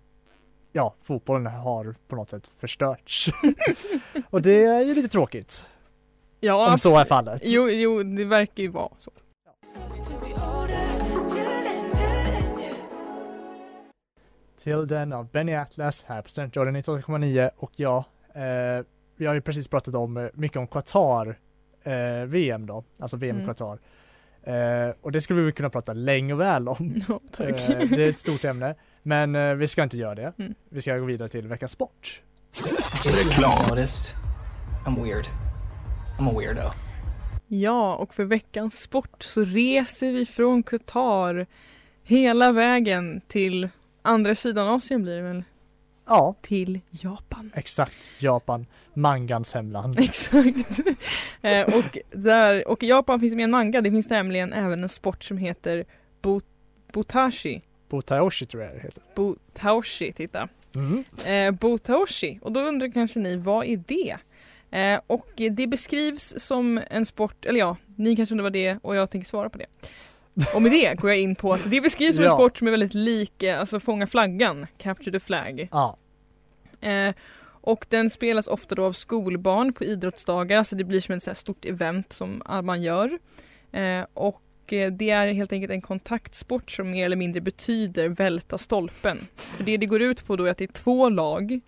ja, 0.72 0.94
fotbollen 1.02 1.46
har 1.46 1.94
på 2.08 2.16
något 2.16 2.30
sätt 2.30 2.50
förstörts. 2.60 3.28
och 4.30 4.42
det 4.42 4.64
är 4.64 4.80
ju 4.80 4.94
lite 4.94 5.08
tråkigt, 5.08 5.64
Ja, 6.40 6.72
om 6.72 6.78
så 6.78 6.98
är 6.98 7.04
fallet. 7.04 7.42
Jo, 7.44 7.70
jo, 7.70 8.02
det 8.02 8.24
verkar 8.24 8.62
ju 8.62 8.68
vara 8.68 8.90
så. 8.98 9.10
Till 14.62 14.86
den 14.86 15.12
av 15.12 15.28
Benny 15.30 15.54
Atlas 15.54 16.04
här 16.08 16.22
på 16.22 16.28
Studentradion 16.28 16.76
98,9 16.76 17.50
och 17.56 17.70
ja, 17.76 18.04
eh, 18.34 18.84
vi 19.16 19.26
har 19.26 19.34
ju 19.34 19.40
precis 19.40 19.68
pratat 19.68 19.94
om 19.94 20.16
eh, 20.16 20.26
mycket 20.34 20.56
om 20.56 20.66
Qatar 20.66 21.38
eh, 21.82 22.26
VM 22.26 22.66
då, 22.66 22.84
alltså 22.98 23.16
VM 23.16 23.36
i 23.36 23.40
Mm. 23.42 23.54
Qatar. 23.54 23.78
Eh, 24.42 24.94
och 25.00 25.12
det 25.12 25.20
skulle 25.20 25.40
vi 25.42 25.52
kunna 25.52 25.70
prata 25.70 25.92
länge 25.92 26.32
och 26.32 26.40
väl 26.40 26.68
om. 26.68 27.02
Tack. 27.36 27.48
Eh, 27.70 27.78
det 27.90 28.04
är 28.04 28.08
ett 28.08 28.18
stort 28.18 28.44
ämne, 28.44 28.74
men 29.02 29.34
eh, 29.34 29.54
vi 29.54 29.66
ska 29.66 29.82
inte 29.82 29.96
göra 29.96 30.14
det. 30.14 30.32
Mm. 30.38 30.54
Vi 30.68 30.80
ska 30.80 30.96
gå 30.98 31.04
vidare 31.04 31.28
till 31.28 31.48
veckans 31.48 31.72
sport. 31.72 32.22
Noticed? 33.68 34.14
I'm 34.86 35.02
weird. 35.02 35.26
I'm 36.18 36.28
a 36.28 36.32
weirdo. 36.38 36.62
Ja, 37.46 37.94
och 37.96 38.14
för 38.14 38.24
veckans 38.24 38.80
sport 38.82 39.22
så 39.22 39.44
reser 39.44 40.12
vi 40.12 40.26
från 40.26 40.62
Qatar 40.62 41.46
hela 42.02 42.52
vägen 42.52 43.20
till 43.28 43.68
andra 44.02 44.34
sidan 44.34 44.68
Asien 44.68 45.02
blir 45.02 45.16
det 45.16 45.22
väl? 45.22 45.44
Ja, 46.06 46.34
Till 46.42 46.80
Japan. 46.90 47.50
exakt. 47.54 48.10
Japan, 48.18 48.66
mangans 48.94 49.54
hemland. 49.54 49.98
Exakt. 50.00 50.80
eh, 51.42 51.66
och, 51.66 51.98
där, 52.10 52.68
och 52.68 52.82
i 52.82 52.88
Japan 52.88 53.20
finns 53.20 53.32
det 53.32 53.36
med 53.36 53.44
en 53.44 53.50
manga. 53.50 53.80
Det 53.80 53.90
finns 53.90 54.10
nämligen 54.10 54.52
även 54.52 54.82
en 54.82 54.88
sport 54.88 55.24
som 55.24 55.38
heter 55.38 55.84
Bo, 56.22 56.40
Botashi. 56.92 57.62
Botaoshi 57.88 58.46
tror 58.46 58.62
jag 58.62 58.74
det 58.74 58.80
heter. 58.80 59.02
Botaoshi, 59.14 60.12
titta. 60.12 60.48
Mm. 60.74 61.04
Eh, 61.26 61.58
Botaoshi. 61.60 62.38
Och 62.42 62.52
då 62.52 62.60
undrar 62.60 62.92
kanske 62.92 63.18
ni, 63.20 63.36
vad 63.36 63.66
är 63.66 63.76
det? 63.86 64.16
Eh, 64.70 65.00
och 65.06 65.28
det 65.36 65.66
beskrivs 65.66 66.34
som 66.36 66.80
en 66.90 67.06
sport, 67.06 67.44
eller 67.44 67.58
ja, 67.58 67.76
ni 67.96 68.16
kanske 68.16 68.32
undrar 68.32 68.42
vad 68.42 68.52
det 68.52 68.66
är 68.66 68.78
och 68.82 68.96
jag 68.96 69.10
tänker 69.10 69.28
svara 69.28 69.50
på 69.50 69.58
det. 69.58 69.66
Och 70.54 70.62
med 70.62 70.72
det 70.72 70.94
går 70.94 71.10
jag 71.10 71.18
in 71.20 71.34
på 71.34 71.52
att 71.52 71.70
det 71.70 71.80
beskrivs 71.80 72.14
som 72.14 72.24
en 72.24 72.30
Ja. 72.30 72.36
sport 72.36 72.58
som 72.58 72.66
är 72.66 72.70
väldigt 72.70 72.94
lik, 72.94 73.42
alltså 73.44 73.80
fånga 73.80 74.06
flaggan, 74.06 74.66
capture 74.78 75.12
the 75.12 75.20
flag. 75.20 75.68
Ja, 75.72 75.96
Eh, 76.80 77.14
och 77.60 77.86
den 77.88 78.10
spelas 78.10 78.46
ofta 78.46 78.74
då 78.74 78.84
av 78.84 78.92
skolbarn 78.92 79.72
på 79.72 79.84
idrottsdagar, 79.84 80.58
alltså 80.58 80.76
det 80.76 80.84
blir 80.84 81.00
som 81.00 81.14
ett 81.14 81.22
så 81.22 81.30
här 81.30 81.34
stort 81.34 81.64
event 81.64 82.12
som 82.12 82.42
man 82.62 82.82
gör. 82.82 83.18
Eh, 83.72 84.04
och 84.14 84.72
eh, 84.72 84.92
det 84.92 85.10
är 85.10 85.32
helt 85.32 85.52
enkelt 85.52 85.72
en 85.72 85.80
kontaktsport 85.82 86.70
som 86.70 86.90
mer 86.90 87.04
eller 87.04 87.16
mindre 87.16 87.40
betyder 87.40 88.08
välta 88.08 88.58
stolpen. 88.58 89.18
För 89.34 89.64
det 89.64 89.76
det 89.76 89.86
går 89.86 90.02
ut 90.02 90.26
på 90.26 90.36
då 90.36 90.44
är 90.44 90.50
att 90.50 90.58
det 90.58 90.64
är 90.64 90.72
två 90.72 91.08
lag 91.08 91.60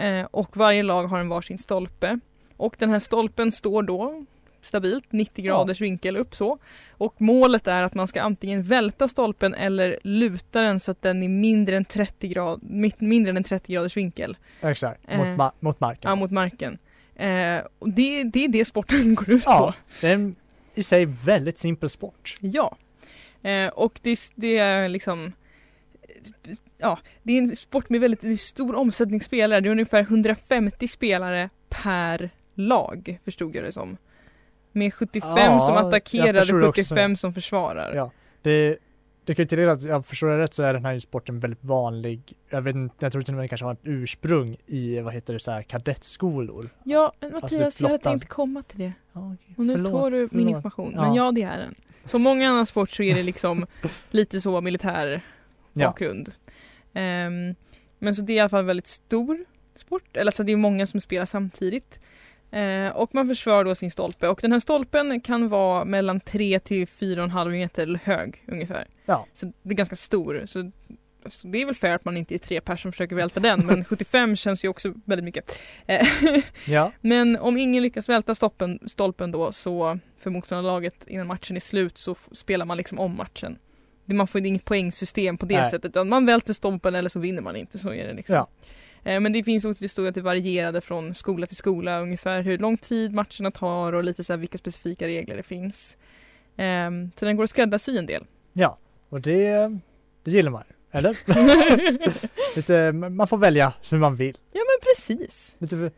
eh, 0.00 0.26
och 0.30 0.56
varje 0.56 0.82
lag 0.82 1.04
har 1.06 1.18
en 1.18 1.28
varsin 1.28 1.58
stolpe. 1.58 2.18
Och 2.56 2.76
den 2.78 2.90
här 2.90 2.98
stolpen 2.98 3.52
står 3.52 3.82
då 3.82 4.24
stabilt 4.62 5.12
90 5.12 5.44
graders 5.44 5.80
vinkel 5.80 6.16
upp 6.16 6.34
så. 6.34 6.58
Och 6.90 7.14
målet 7.20 7.66
är 7.66 7.82
att 7.82 7.94
man 7.94 8.06
ska 8.06 8.22
antingen 8.22 8.62
välta 8.62 9.08
stolpen 9.08 9.54
eller 9.54 9.98
luta 10.02 10.62
den 10.62 10.80
så 10.80 10.90
att 10.90 11.02
den 11.02 11.22
är 11.22 11.28
mindre 11.28 11.76
än 11.76 11.84
30, 11.84 12.28
grad, 12.28 12.60
mindre 12.98 13.30
än 13.30 13.36
en 13.36 13.44
30 13.44 13.72
graders 13.72 13.96
vinkel. 13.96 14.36
exakt. 14.60 15.00
Eh, 15.08 15.18
Mot, 15.18 15.26
ma- 15.26 15.52
mot 15.60 15.80
marken. 15.80 16.08
Ja, 16.08 16.14
mot 16.14 16.30
marken. 16.30 16.78
Eh, 17.16 17.60
och 17.78 17.90
det, 17.90 18.24
det 18.24 18.44
är 18.44 18.48
det 18.48 18.64
sporten 18.64 19.14
går 19.14 19.30
ut 19.30 19.42
Ja. 19.46 19.58
på. 19.58 19.74
Det 20.00 20.08
är 20.08 20.14
en 20.14 20.36
i 20.74 20.82
sig 20.82 21.04
väldigt 21.06 21.58
simpel 21.58 21.90
sport. 21.90 22.36
Ja. 22.40 22.76
Eh, 23.42 23.68
och 23.68 24.00
det, 24.02 24.18
det 24.34 24.58
är 24.58 24.88
liksom 24.88 25.32
Ja, 26.80 26.98
det 27.22 27.32
är 27.32 27.38
en 27.38 27.56
sport 27.56 27.88
med 27.90 28.00
väldigt 28.00 28.40
stor 28.40 28.74
omsättning 28.74 29.20
spelare. 29.20 29.60
Det 29.60 29.68
är 29.68 29.70
ungefär 29.70 30.00
150 30.00 30.88
spelare 30.88 31.48
per 31.68 32.30
lag, 32.54 33.18
förstod 33.24 33.54
jag 33.56 33.64
det 33.64 33.72
som. 33.72 33.96
Med 34.72 34.94
75 34.94 35.30
Ja, 35.36 35.60
som 35.60 35.74
attackerar 35.76 36.62
och 36.62 36.68
också 36.68 36.82
75 36.82 37.16
som 37.16 37.34
försvarar. 37.34 37.94
Ja. 37.94 38.10
Det, 38.42 38.78
det 39.24 39.34
kan 39.34 39.42
ju 39.42 39.48
tillägga 39.48 39.72
att 39.72 39.82
jag 39.82 40.06
förstår 40.06 40.28
det 40.28 40.38
rätt 40.38 40.54
så 40.54 40.62
är 40.62 40.72
den 40.74 40.84
här 40.84 40.98
sporten 40.98 41.40
väldigt 41.40 41.64
vanlig. 41.64 42.32
Jag 42.50 42.62
vet 42.62 42.74
inte, 42.74 42.94
jag 42.98 43.12
tror 43.12 43.22
till 43.22 43.34
och 43.34 43.36
med 43.36 43.42
den 43.42 43.48
kanske 43.48 43.64
har 43.64 43.72
ett 43.72 43.78
ursprung 43.82 44.56
i, 44.66 45.00
vad 45.00 45.14
heter 45.14 45.32
det, 45.34 45.40
så 45.40 45.50
här 45.50 45.62
kadettskolor. 45.62 46.70
Ja, 46.84 47.12
men 47.20 47.34
Alltså, 47.34 47.54
Mattias, 47.56 47.80
jag 47.80 47.88
hade 47.88 48.02
tänkt 48.02 48.28
komma 48.28 48.62
till 48.62 48.78
det. 48.78 48.92
Ja, 49.12 49.34
okej. 49.34 49.54
Och 49.58 49.66
nu 49.66 49.72
Förlåt, 49.74 49.92
tar 49.92 50.10
du 50.10 50.18
min 50.18 50.28
förlåt. 50.30 50.48
information. 50.48 50.92
Ja. 50.96 51.02
Men 51.02 51.14
ja, 51.14 51.32
det 51.32 51.42
är 51.42 51.58
den. 51.58 51.74
Som 52.04 52.22
många 52.22 52.48
annan 52.50 52.66
sport 52.66 52.90
så 52.90 53.02
är 53.02 53.14
det 53.14 53.22
liksom 53.22 53.66
lite 54.10 54.40
så 54.40 54.60
militär 54.60 55.20
Ja. 55.72 55.94
Ehm, 56.94 57.54
men 57.98 58.14
så 58.14 58.22
det 58.22 58.32
är 58.32 58.36
i 58.36 58.40
alla 58.40 58.48
fall 58.48 58.64
väldigt 58.64 58.86
stor 58.86 59.44
sport. 59.74 60.16
Eller 60.16 60.30
så 60.32 60.42
det 60.42 60.52
är 60.52 60.56
många 60.56 60.86
som 60.86 61.00
spelar 61.00 61.26
samtidigt. 61.26 62.00
Eh, 62.50 62.88
och 62.96 63.14
man 63.14 63.28
försvarar 63.28 63.64
då 63.64 63.74
sin 63.74 63.90
stolpe. 63.90 64.28
Och 64.28 64.38
den 64.42 64.52
här 64.52 64.60
stolpen 64.60 65.20
kan 65.20 65.48
vara 65.48 65.84
mellan 65.84 66.20
3 66.20 66.58
till 66.60 66.86
4,5 66.86 67.50
meter 67.50 68.00
hög 68.04 68.44
ungefär. 68.46 68.86
Ja. 69.04 69.26
Så 69.34 69.46
det 69.62 69.70
är 69.70 69.74
ganska 69.74 69.96
stor. 69.96 70.42
Så, 70.46 70.70
så 71.26 71.46
det 71.48 71.62
är 71.62 71.66
väl 71.66 71.74
fair 71.74 71.94
att 71.94 72.04
man 72.04 72.16
inte 72.16 72.34
är 72.34 72.38
tre 72.38 72.60
personer 72.60 72.76
som 72.76 72.92
försöker 72.92 73.16
välta 73.16 73.40
den. 73.40 73.66
Men 73.66 73.84
75 73.90 74.36
känns 74.36 74.64
ju 74.64 74.68
också 74.68 74.94
väldigt 75.04 75.24
mycket. 75.24 75.58
Eh, 75.86 76.06
Ja, 76.66 76.92
men 77.00 77.36
om 77.36 77.58
ingen 77.58 77.82
lyckas 77.82 78.08
välta 78.08 78.34
stoppen, 78.34 78.78
stolpen 78.86 79.30
då 79.30 79.52
så 79.52 79.98
för 80.18 80.30
motståndarlaget 80.30 81.06
innan 81.06 81.26
matchen 81.26 81.56
är 81.56 81.60
slut 81.60 81.98
så 81.98 82.14
spelar 82.32 82.66
man 82.66 82.76
liksom 82.76 82.98
om 82.98 83.16
matchen. 83.16 83.58
Man 84.04 84.26
får 84.26 84.46
inget 84.46 84.64
poängsystem 84.64 85.38
på 85.38 85.46
det 85.46 85.56
Nej. 85.60 85.70
sättet. 85.70 85.84
utan 85.90 86.08
Man 86.08 86.26
välter 86.26 86.52
stolpen 86.52 86.94
eller 86.94 87.08
så 87.08 87.18
vinner 87.18 87.42
man 87.42 87.56
inte. 87.56 87.78
Så 87.78 87.92
är 87.94 88.06
det 88.06 88.12
liksom. 88.12 88.34
Ja. 88.34 88.48
Eh, 89.04 89.20
Men 89.20 89.32
det 89.32 89.44
finns 89.44 89.64
också 89.64 89.82
det 89.82 89.88
stod 89.88 90.06
att 90.06 90.14
det 90.14 90.20
varierade 90.20 90.80
från 90.80 91.14
skola 91.14 91.46
till 91.46 91.56
skola 91.56 92.00
ungefär 92.00 92.42
hur 92.42 92.58
lång 92.58 92.76
tid 92.76 93.14
matcherna 93.14 93.50
tar 93.50 93.92
och 93.92 94.04
lite 94.04 94.24
så 94.24 94.36
vilka 94.36 94.58
specifika 94.58 95.06
regler 95.06 95.36
det 95.36 95.42
finns. 95.42 95.96
Ehm, 96.56 97.10
Så 97.16 97.24
den 97.24 97.36
går 97.36 97.44
att 97.44 97.50
skräddarsy 97.50 97.98
en 97.98 98.06
del. 98.06 98.24
ja. 98.52 98.78
Och 99.08 99.20
det, 99.20 99.78
det 100.24 100.30
gillar 100.30 100.50
man 100.50 100.62
eller? 100.92 101.18
Lite, 102.56 102.92
man 102.92 103.26
får 103.26 103.36
välja 103.38 103.72
hur 103.90 103.98
man 103.98 104.16
vill. 104.16 104.38
Ja 104.52 104.60
men 104.60 104.90
precis. 104.94 105.56
Lite, 105.58 105.90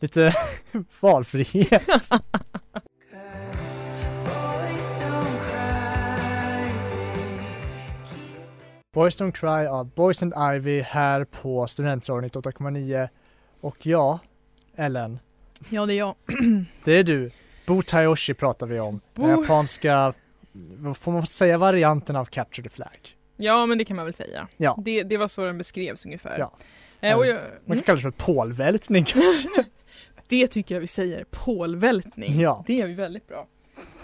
lite 0.00 0.34
valfrihet. 1.00 1.82
Boys 8.94 9.20
Don't 9.20 9.32
Cry 9.32 9.66
av 9.66 9.86
Boys 9.94 10.22
and 10.22 10.34
Ivy 10.54 10.80
här 10.80 11.24
på 11.24 11.66
Studentradion 11.66 12.30
98,9 12.30 13.08
och 13.60 13.86
ja, 13.86 14.18
Ellen, 14.76 15.18
Ja 15.70 15.86
det 15.86 15.94
är 15.94 15.98
jag. 15.98 16.14
det 16.84 16.92
är 16.96 17.02
du. 17.02 17.30
Bo 17.66 17.82
Tayoshi 17.82 18.34
pratar 18.34 18.66
vi 18.66 18.80
om. 18.80 19.00
Den 19.14 19.24
Bo- 19.24 19.42
japanska, 19.42 20.14
vad 20.52 20.96
får 20.96 21.12
man 21.12 21.26
säga, 21.26 21.58
varianten 21.58 22.16
av 22.16 22.24
Capture 22.24 22.68
the 22.68 22.74
Flag. 22.74 23.16
Ja 23.36 23.66
men 23.66 23.78
det 23.78 23.84
kan 23.84 23.96
man 23.96 24.04
väl 24.04 24.14
säga. 24.14 24.48
Ja. 24.56 24.78
Det, 24.84 25.02
det 25.02 25.16
var 25.16 25.28
så 25.28 25.44
den 25.44 25.58
beskrevs 25.58 26.04
ungefär. 26.04 26.38
Ja. 26.38 26.52
Eh, 27.00 27.16
och 27.16 27.26
jag, 27.26 27.34
Man 27.34 27.48
kan 27.66 27.72
mm, 27.72 27.82
kalla 27.82 27.96
det 27.96 28.02
för 28.02 28.10
pålvältning 28.10 29.04
kanske. 29.04 29.48
det 30.28 30.46
tycker 30.46 30.74
jag 30.74 30.80
vi 30.80 30.86
säger. 30.86 31.24
Pålvältning. 31.30 32.40
Ja. 32.40 32.64
Det 32.66 32.80
är 32.80 32.86
vi 32.86 32.94
väldigt 32.94 33.28
bra. 33.28 33.46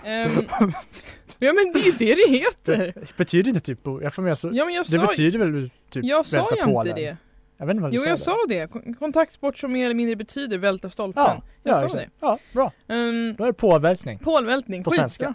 Ehm, 0.05 0.31
ja 1.39 1.53
men 1.53 1.73
det 1.73 1.79
är 1.79 1.85
ju 1.85 1.93
det 1.93 2.15
det 2.15 2.31
heter. 2.39 2.95
Betyder 3.17 3.49
inte 3.49 3.61
typ 3.61 3.83
bo, 3.83 4.03
jag 4.03 4.15
får 4.15 4.23
med 4.23 4.39
så, 4.39 4.51
Ja 4.53 4.65
men 4.65 4.75
jag 4.75 4.87
det 4.87 4.91
sa, 4.97 5.07
betyder 5.07 5.39
väl 5.39 5.71
typ 5.91 6.05
jag 6.05 6.27
sa 6.27 6.37
välta 6.37 6.57
ju 6.57 6.63
inte 6.79 6.93
det. 6.93 7.17
Jag 7.61 7.67
vet 7.67 7.75
inte 7.75 7.83
vad 7.83 7.93
du 7.93 7.97
Jo 7.97 8.03
sa 8.03 8.09
jag 8.09 8.19
sa 8.19 8.37
det. 8.49 8.67
Kon- 8.73 8.95
Kontaktsport 8.95 9.59
som 9.59 9.73
mer 9.73 9.85
eller 9.85 9.95
mindre 9.95 10.17
betyder 10.17 10.59
välta 10.59 10.91
stolpen. 10.91 11.23
Ja, 11.23 11.43
jag 11.63 11.75
ja, 11.75 11.79
sa 11.79 11.85
exakt. 11.85 12.05
det. 12.05 12.11
Ja, 12.21 12.39
bra. 12.53 12.73
Ehm, 12.89 13.35
Då 13.39 13.45
är 13.45 13.47
det 13.47 13.53
påvältning. 13.53 14.19
Pålvältning, 14.19 14.85
På 14.85 14.91
skitbra. 14.91 15.35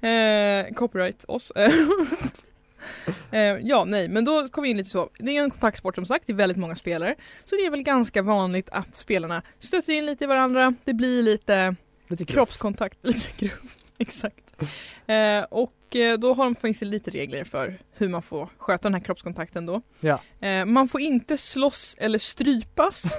eh, 0.08 0.74
copyright 0.74 1.24
oss. 1.28 1.52
eh, 3.30 3.40
ja, 3.62 3.84
nej, 3.84 4.08
men 4.08 4.24
då 4.24 4.48
kom 4.48 4.62
vi 4.62 4.70
in 4.70 4.76
lite 4.76 4.90
så. 4.90 5.08
Det 5.18 5.36
är 5.36 5.42
en 5.42 5.50
kontaktsport 5.50 5.94
som 5.94 6.06
sagt, 6.06 6.26
det 6.26 6.32
är 6.32 6.36
väldigt 6.36 6.58
många 6.58 6.76
spelare. 6.76 7.14
Så 7.44 7.56
det 7.56 7.66
är 7.66 7.70
väl 7.70 7.82
ganska 7.82 8.22
vanligt 8.22 8.68
att 8.70 8.94
spelarna 8.94 9.42
stöter 9.58 9.92
in 9.92 10.06
lite 10.06 10.24
i 10.24 10.26
varandra. 10.26 10.74
Det 10.84 10.94
blir 10.94 11.22
lite 11.22 11.74
Lite 12.08 12.24
gruff. 12.24 12.34
kroppskontakt, 12.34 12.98
lite 13.02 13.28
gruff. 13.38 13.76
Exakt. 13.98 14.62
Eh, 15.06 15.42
och 15.50 15.96
eh, 15.96 16.18
då 16.18 16.34
har, 16.34 16.54
finns 16.54 16.78
det 16.78 16.86
lite 16.86 17.10
regler 17.10 17.44
för 17.44 17.78
hur 17.96 18.08
man 18.08 18.22
får 18.22 18.48
sköta 18.58 18.82
den 18.82 18.94
här 18.94 19.00
kroppskontakten 19.00 19.66
då. 19.66 19.82
Ja. 20.00 20.20
Eh, 20.40 20.64
man 20.64 20.88
får 20.88 21.00
inte 21.00 21.36
slåss 21.36 21.96
eller 21.98 22.18
strypas. 22.18 23.02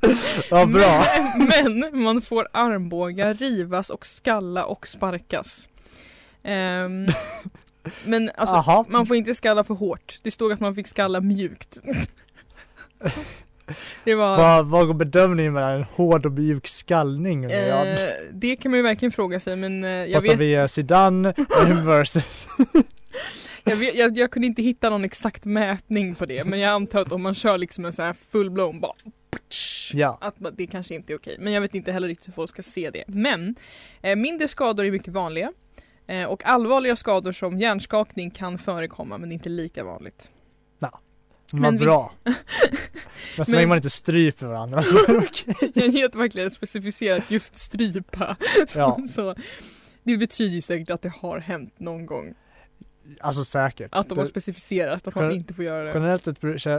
Ja, 0.50 0.66
bra. 0.66 1.04
Men, 1.36 1.78
men 1.78 2.02
man 2.02 2.22
får 2.22 2.48
armbågar, 2.52 3.34
rivas 3.34 3.90
och 3.90 4.06
skalla 4.06 4.64
och 4.64 4.88
sparkas. 4.88 5.68
Ehm, 6.42 7.06
men 8.04 8.30
alltså, 8.36 8.56
Aha. 8.56 8.84
man 8.88 9.06
får 9.06 9.16
inte 9.16 9.34
skalla 9.34 9.64
för 9.64 9.74
hårt. 9.74 10.20
Det 10.22 10.30
stod 10.30 10.52
att 10.52 10.60
man 10.60 10.74
fick 10.74 10.88
skalla 10.88 11.20
mjukt. 11.20 11.80
Det 14.04 14.14
var... 14.14 14.36
Vad, 14.36 14.66
vad 14.66 14.86
går 14.86 14.94
bedömningen 14.94 15.52
mellan 15.52 15.74
en 15.74 15.82
hård 15.82 16.26
och 16.26 16.32
mjuk 16.32 16.66
skallning? 16.66 17.44
Eh, 17.44 17.96
det 18.32 18.56
kan 18.56 18.70
man 18.70 18.78
ju 18.78 18.82
verkligen 18.82 19.12
fråga 19.12 19.40
sig 19.40 19.56
men 19.56 19.84
eh, 19.84 19.90
jag, 19.90 20.22
Pratar 20.22 20.36
vet, 20.36 20.64
vi 20.64 20.68
Zidane 20.68 21.34
versus... 21.84 22.48
jag, 23.64 23.76
vet 23.76 23.94
jag, 23.94 24.18
jag 24.18 24.30
kunde 24.30 24.46
inte 24.46 24.62
hitta 24.62 24.90
någon 24.90 25.04
exakt 25.04 25.44
mätning 25.44 26.14
på 26.14 26.26
det 26.26 26.44
men 26.44 26.60
jag 26.60 26.70
antar 26.70 27.00
att 27.00 27.12
om 27.12 27.22
man 27.22 27.34
kör 27.34 27.58
liksom 27.58 27.84
en 27.84 27.92
sån 27.92 28.04
här 28.04 28.14
full-blown 28.32 28.80
bara 28.80 28.92
Ja, 29.92 30.18
att 30.20 30.34
det 30.56 30.66
kanske 30.66 30.94
inte 30.94 31.12
är 31.12 31.18
okej. 31.18 31.36
Men 31.38 31.52
jag 31.52 31.60
vet 31.60 31.74
inte 31.74 31.92
heller 31.92 32.08
riktigt 32.08 32.28
hur 32.28 32.32
folk 32.32 32.50
ska 32.50 32.62
se 32.62 32.90
det. 32.90 33.04
Men 33.06 33.54
eh, 34.02 34.16
mindre 34.16 34.48
skador 34.48 34.84
är 34.84 34.90
mycket 34.90 35.12
vanliga. 35.12 35.52
Eh, 36.06 36.24
och 36.24 36.46
allvarliga 36.46 36.96
skador 36.96 37.32
som 37.32 37.58
hjärnskakning 37.58 38.30
kan 38.30 38.58
förekomma 38.58 39.18
men 39.18 39.32
inte 39.32 39.48
lika 39.48 39.84
vanligt. 39.84 40.30
Vad 41.52 41.72
vi- 41.72 41.78
bra. 41.78 42.12
Men 43.36 43.46
så 43.46 43.52
länge 43.52 43.66
man 43.66 43.76
inte 43.78 43.90
stryper 43.90 44.46
varandra 44.46 44.82
så 44.82 44.96
är 45.04 45.06
det 45.06 45.18
okej. 45.18 45.72
Jag 45.74 45.92
helt 45.92 46.14
verkligen 46.14 46.50
specificerat 46.50 47.30
just 47.30 47.58
strypa. 47.58 48.36
Ja, 48.74 48.98
Så 49.08 49.34
det 50.02 50.16
betyder 50.16 50.54
ju 50.54 50.60
säkert 50.62 50.90
att 50.90 51.02
det 51.02 51.12
har 51.20 51.38
hänt 51.38 51.74
någon 51.80 52.06
gång. 52.06 52.34
Alltså 53.20 53.44
säkert. 53.44 53.88
Att 53.92 54.08
de 54.08 54.18
har 54.18 54.24
specificerat 54.24 55.08
att 55.08 55.14
man 55.14 55.30
inte 55.32 55.54
får 55.54 55.64
göra 55.64 55.84
det. 55.84 55.90
Generellt 55.94 56.28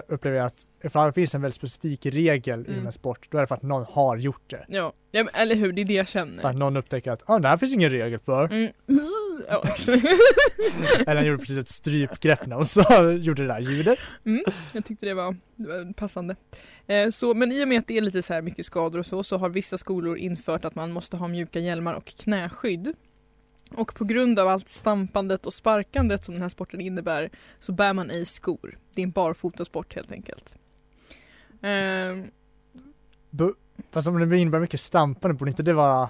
upplever 0.08 0.38
jag 0.38 0.46
att 0.46 0.66
ifall 0.84 1.08
det 1.08 1.14
finns 1.14 1.36
en 1.36 1.42
väldigt 1.42 1.56
specifik 1.56 2.06
regel 2.06 2.60
Mm. 2.60 2.74
inom 2.74 2.86
en 2.86 2.92
sport, 2.92 3.28
då 3.32 3.38
är 3.38 3.42
det 3.42 3.48
för 3.48 3.56
att 3.56 3.64
någon 3.64 3.86
har 3.90 4.18
gjort 4.18 4.50
det. 4.50 4.66
Ja, 4.68 4.94
ja 5.12 5.24
men, 5.24 5.36
eller 5.42 5.56
hur, 5.56 5.74
det 5.74 5.82
är 5.82 5.86
det 5.86 5.94
jag 5.94 6.08
För 6.08 6.12
känner. 6.20 6.46
att 6.46 6.56
någon 6.56 6.78
upptäcker 6.78 7.12
att 7.12 7.24
ah, 7.30 7.40
det 7.40 7.48
här 7.48 7.58
finns 7.58 7.74
ingen 7.74 7.90
regel 7.90 8.20
för. 8.20 8.46
Mm. 8.54 8.72
Ja. 9.50 9.64
Eller 11.00 11.16
han 11.16 11.26
gjorde 11.26 11.38
precis 11.40 11.58
ett 11.58 11.70
strypgrepp 11.70 12.46
när 12.46 12.56
hon 12.56 12.66
sa, 12.66 13.12
gjorde 13.12 13.42
det 13.42 13.48
där 13.48 13.60
ljudet. 13.60 14.00
Mm, 14.26 14.44
jag 14.74 14.86
tyckte 14.86 15.06
det 15.06 15.14
var, 15.14 15.36
det 15.56 15.68
var 15.68 15.94
passande. 15.94 16.36
Eh, 16.88 17.10
så, 17.10 17.34
men 17.34 17.52
i 17.52 17.64
och 17.64 17.68
med 17.68 17.80
att 17.80 17.88
det 17.88 17.98
är 17.98 18.02
lite 18.02 18.22
så 18.22 18.34
här 18.34 18.42
mycket 18.42 18.66
skador 18.66 19.00
och 19.00 19.06
så, 19.06 19.24
så 19.24 19.38
har 19.38 19.50
vissa 19.50 19.78
skolor 19.78 20.18
infört 20.18 20.66
att 20.66 20.76
man 20.76 20.92
måste 20.92 21.18
ha 21.18 21.28
mjuka 21.28 21.60
hjälmar 21.60 21.94
och 21.94 22.06
knäskydd. 22.06 22.94
Och 23.76 23.96
på 23.96 24.04
grund 24.06 24.40
av 24.40 24.48
allt 24.48 24.70
stampandet 24.70 25.46
och 25.46 25.54
sparkandet 25.54 26.26
som 26.26 26.34
den 26.34 26.42
här 26.42 26.50
sporten 26.50 26.82
innebär 26.82 27.30
så 27.60 27.72
bär 27.72 27.94
man 27.94 28.10
ej 28.12 28.26
skor. 28.26 28.78
Det 28.96 29.02
är 29.02 29.04
en 29.04 29.12
barfotasport 29.12 29.96
helt 29.96 30.12
enkelt. 30.12 30.56
Eh, 31.62 32.24
Bu- 33.30 33.54
Fast 33.92 34.08
om 34.08 34.30
det 34.30 34.40
innebär 34.40 34.60
mycket 34.60 34.80
stampande, 34.82 35.38
borde 35.38 35.52
inte 35.52 35.64
det 35.64 35.74
vara 35.74 36.10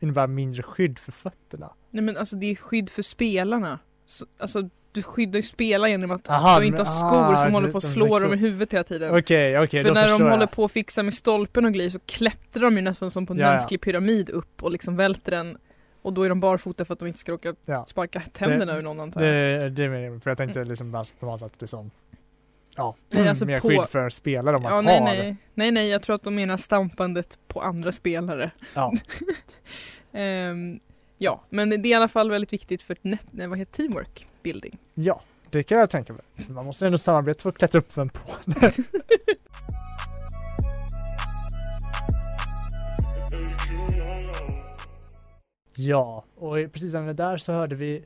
innebära 0.00 0.26
mindre 0.26 0.62
skydd 0.62 0.98
för 0.98 1.12
fötterna? 1.12 1.72
nej 1.90 2.02
men 2.04 2.16
alltså 2.16 2.36
det 2.36 2.46
är 2.50 2.54
skydd 2.54 2.90
för 2.90 3.02
spelarna. 3.02 3.78
Så, 4.06 4.26
alltså 4.38 4.68
du 4.92 5.02
skyddar 5.02 5.36
ju 5.36 5.42
spelarna 5.42 5.88
genom 5.88 6.10
att 6.10 6.30
Aha, 6.30 6.60
de 6.60 6.66
inte 6.66 6.78
har 6.82 6.84
skor 7.08 7.34
ah, 7.34 7.42
som 7.42 7.52
håller 7.52 7.70
på 7.70 7.78
att 7.78 7.84
slå 7.84 8.04
liksom- 8.04 8.22
dem 8.22 8.32
i 8.34 8.36
huvudet 8.36 8.72
hela 8.72 8.84
tiden. 8.84 9.14
Okej, 9.18 9.58
okej, 9.58 9.82
För 9.82 9.88
då 9.88 9.94
när 9.94 10.02
de 10.02 10.08
förstår 10.10 10.24
håller 10.30 10.42
jag. 10.42 10.50
på 10.50 10.64
att 10.64 10.72
fixa 10.72 11.02
med 11.02 11.14
stolpen 11.14 11.64
och 11.64 11.72
grejer 11.72 11.90
så 11.90 11.98
klättrar 12.06 12.62
de 12.62 12.76
ju 12.76 12.82
nästan 12.82 13.10
som 13.10 13.26
på 13.26 13.32
en 13.32 13.38
ja. 13.38 13.52
mänsklig 13.52 13.80
pyramid 13.80 14.30
upp 14.30 14.62
och 14.62 14.70
liksom 14.70 14.96
välter 14.96 15.30
den. 15.30 15.58
Och 16.02 16.12
då 16.12 16.22
är 16.22 16.28
de 16.28 16.40
barfota 16.40 16.84
för 16.84 16.92
att 16.94 16.98
de 16.98 17.08
inte 17.08 17.20
ska 17.20 17.32
råka 17.32 17.54
Ja. 17.64 17.84
sparka 17.86 18.22
tänderna 18.32 18.72
Det- 18.72 18.78
ur 18.78 18.82
någon 18.82 19.00
antar 19.00 19.22
jag. 19.22 19.60
Det, 19.60 19.70
det 19.70 19.84
är 19.84 19.88
meningen, 19.88 20.20
för 20.20 20.30
jag 20.30 20.38
tänkte 20.38 20.64
liksom 20.64 20.90
bara 20.92 21.04
normalt 21.20 21.42
att 21.42 21.58
det 21.58 21.64
är 21.64 21.66
som 21.66 21.90
Ja, 22.76 22.96
Nej, 23.10 23.28
alltså 23.28 23.46
mer 23.46 23.60
på- 23.60 23.68
skydd 23.68 23.88
för 23.88 24.08
spelare 24.08 24.56
om 24.56 24.62
man 24.62 24.70
Ja, 24.70 24.76
har 24.76 24.82
nej, 24.82 25.00
nej. 25.18 25.36
nej, 25.54 25.70
nej, 25.70 25.88
jag 25.88 26.02
tror 26.02 26.16
att 26.16 26.22
de 26.22 26.34
menar 26.34 26.56
stampandet 26.56 27.38
på 27.48 27.60
andra 27.62 27.92
spelare. 27.92 28.50
Ja. 28.74 28.92
Ehm, 30.12 30.80
ja, 31.18 31.40
men 31.48 31.70
det 31.70 31.76
är 31.76 31.86
i 31.86 31.94
alla 31.94 32.08
fall 32.08 32.30
väldigt 32.30 32.52
viktigt 32.52 32.82
för 32.82 32.96
net, 33.02 33.26
nej, 33.30 33.46
vad 33.46 33.58
heter 33.58 33.72
teamwork 33.72 34.26
building. 34.42 34.78
Ja, 34.94 35.20
det 35.50 35.62
kan 35.62 35.78
jag 35.78 35.90
tänka 35.90 36.12
mig. 36.12 36.22
Man 36.48 36.66
måste 36.66 36.86
ändå 36.86 36.98
samarbeta 36.98 37.42
för 37.42 37.48
att 37.48 37.58
klättra 37.58 37.78
upp 37.78 37.96
en 37.96 38.08
på. 38.08 38.20
Ja, 45.80 46.24
och 46.34 46.54
precis 46.72 46.92
när 46.92 47.14
där 47.14 47.38
så 47.38 47.52
hörde 47.52 47.74
vi 47.74 47.96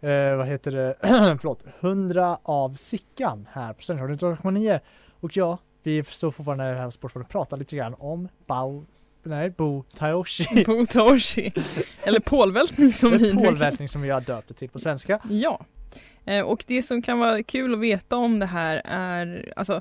eh, 0.00 0.36
vad 0.36 0.46
heter 0.46 0.70
det, 0.70 0.94
förlåt, 1.40 1.64
100 1.80 2.38
av 2.42 2.74
Sickan 2.74 3.48
här 3.52 3.72
på 3.72 3.82
Studentradion 3.82 4.36
1,9 4.36 4.80
och 5.20 5.36
ja, 5.36 5.58
vi 5.82 6.04
står 6.04 6.30
fortfarande 6.30 6.64
här 6.64 6.84
på 6.84 6.90
Sportforum 6.90 7.24
och 7.24 7.30
pratar 7.30 7.56
lite 7.56 7.76
grann 7.76 7.94
om 7.98 8.28
Bao, 8.46 8.84
nej, 9.22 9.50
Bo 9.50 9.82
Taoshi. 9.82 10.64
På 10.64 10.86
Toshi. 10.86 11.52
Eller 12.04 12.20
pålvältning 12.20 12.92
som 12.92 13.10
vi 13.10 13.34
pålvältning 13.34 13.88
som 13.88 14.02
vi 14.02 14.10
har 14.10 14.20
döpt 14.20 14.48
det 14.48 14.54
till 14.54 14.68
på 14.68 14.78
svenska. 14.78 15.20
Ja. 15.30 15.64
Eh, 16.24 16.44
Och 16.44 16.64
det 16.66 16.82
som 16.82 17.02
kan 17.02 17.18
vara 17.18 17.42
kul 17.42 17.74
att 17.74 17.80
veta 17.80 18.16
om 18.16 18.38
det 18.38 18.46
här 18.46 18.82
är, 18.84 19.52
alltså 19.56 19.80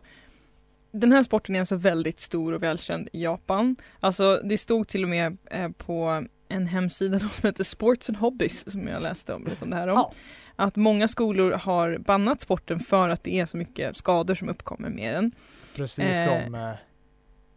den 0.91 1.11
här 1.11 1.23
sporten 1.23 1.55
är 1.55 1.59
alltså 1.59 1.75
väldigt 1.75 2.19
stor 2.19 2.53
och 2.53 2.63
välkänd 2.63 3.09
i 3.13 3.23
Japan. 3.23 3.75
Alltså 3.99 4.41
det 4.43 4.57
stod 4.57 4.87
till 4.87 5.03
och 5.03 5.09
med 5.09 5.37
eh, 5.51 5.69
på 5.69 6.23
en 6.53 6.67
hemsida 6.67 7.19
som 7.19 7.29
heter 7.43 7.63
Sports 7.63 8.09
and 8.09 8.17
Hobbies 8.17 8.71
som 8.71 8.87
jag 8.87 9.01
läste 9.01 9.33
om, 9.33 9.43
lite 9.45 9.63
om 9.63 9.69
det 9.69 9.75
här 9.75 9.87
om. 9.87 9.95
Ja. 9.97 10.13
Att 10.55 10.75
många 10.75 11.07
skolor 11.07 11.51
har 11.51 11.97
bannat 11.97 12.41
sporten 12.41 12.79
för 12.79 13.09
att 13.09 13.23
det 13.23 13.39
är 13.39 13.45
så 13.45 13.57
mycket 13.57 13.97
skador 13.97 14.35
som 14.35 14.49
uppkommer 14.49 14.89
med 14.89 15.13
den. 15.15 15.31
Precis 15.75 15.99
Eh. 16.05 16.43
som 16.43 16.55
eh, 16.55 16.71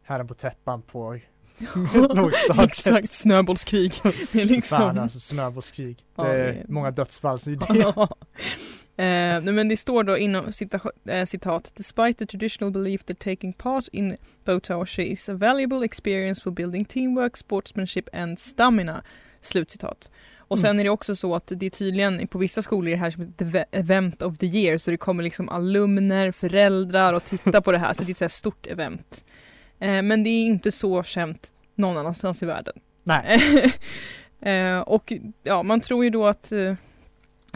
Herren 0.05 0.26
på 0.29 0.35
täppan 0.35 0.83
på 0.83 1.19
lågstadiet. 2.15 2.67
Exakt, 2.67 3.11
snöbollskrig. 3.11 3.93
Det 4.33 4.43
är 4.43 4.47
liksom... 4.47 4.79
Fan 4.79 4.99
alltså, 4.99 5.21
snöbollskrig. 5.21 6.05
Ja, 6.17 6.25
Det 6.25 6.31
är 6.31 6.38
det 6.38 6.45
är- 6.53 6.65
många 6.69 6.91
dödsfall 6.91 7.38
i 7.47 7.55
det. 7.55 7.95
Eh, 8.99 9.43
men 9.43 9.69
det 9.69 9.76
står 9.76 10.05
då 10.05 10.19
inom 10.19 10.47
cita- 10.53 10.91
eh, 11.12 11.25
citat 11.26 11.73
Despite 11.76 12.19
the 12.19 12.26
traditional 12.26 12.73
belief 12.73 13.05
that 13.05 13.19
taking 13.19 13.53
part 13.53 13.88
in 13.93 14.17
Botaoshi 14.45 15.03
is 15.03 15.29
a 15.29 15.35
valuable 15.35 15.85
experience 15.85 16.43
for 16.43 16.50
building 16.50 16.85
teamwork, 16.85 17.37
sportsmanship 17.37 18.09
and 18.12 18.38
stamina. 18.38 19.03
Slutcitat. 19.41 20.11
Och 20.38 20.59
sen 20.59 20.71
Mm. 20.71 20.81
är 20.81 20.85
det 20.85 20.91
också 20.91 21.17
så 21.17 21.35
att 21.35 21.53
det 21.57 21.67
är 21.67 21.71
tydligen 21.71 22.29
på 22.29 22.38
vissa 22.38 22.62
skolor 22.62 22.88
är 22.88 22.93
det 22.93 22.97
här 23.00 23.11
som 23.11 23.23
ett 23.23 23.43
eve- 23.43 23.65
event 23.73 24.23
of 24.23 24.38
the 24.38 24.47
year 24.47 24.79
så 24.79 24.91
det 24.91 24.97
kommer 24.97 25.23
liksom 25.23 25.49
alumner, 25.49 26.31
föräldrar 26.33 27.12
och 27.12 27.25
titta 27.25 27.61
på 27.61 27.73
det 27.73 27.79
här 27.79 27.93
så 27.93 28.05
det 28.05 28.11
är 28.11 28.25
ett 28.25 28.33
så 28.33 28.38
stort 28.38 28.67
event. 28.67 29.25
Eh, 29.81 30.03
men 30.03 30.23
det 30.25 30.31
är 30.31 30.47
inte 30.47 30.73
så 30.73 31.03
känt 31.03 31.49
någon 31.75 31.97
annanstans 31.97 32.43
i 32.43 32.47
världen. 32.47 32.75
Nej, 33.03 33.41
Eh, 34.41 34.79
och 34.79 35.12
ja, 35.43 35.62
man 35.62 35.81
tror 35.81 36.05
ju 36.05 36.11
då 36.11 36.26
att 36.26 36.53
eh, 36.53 36.75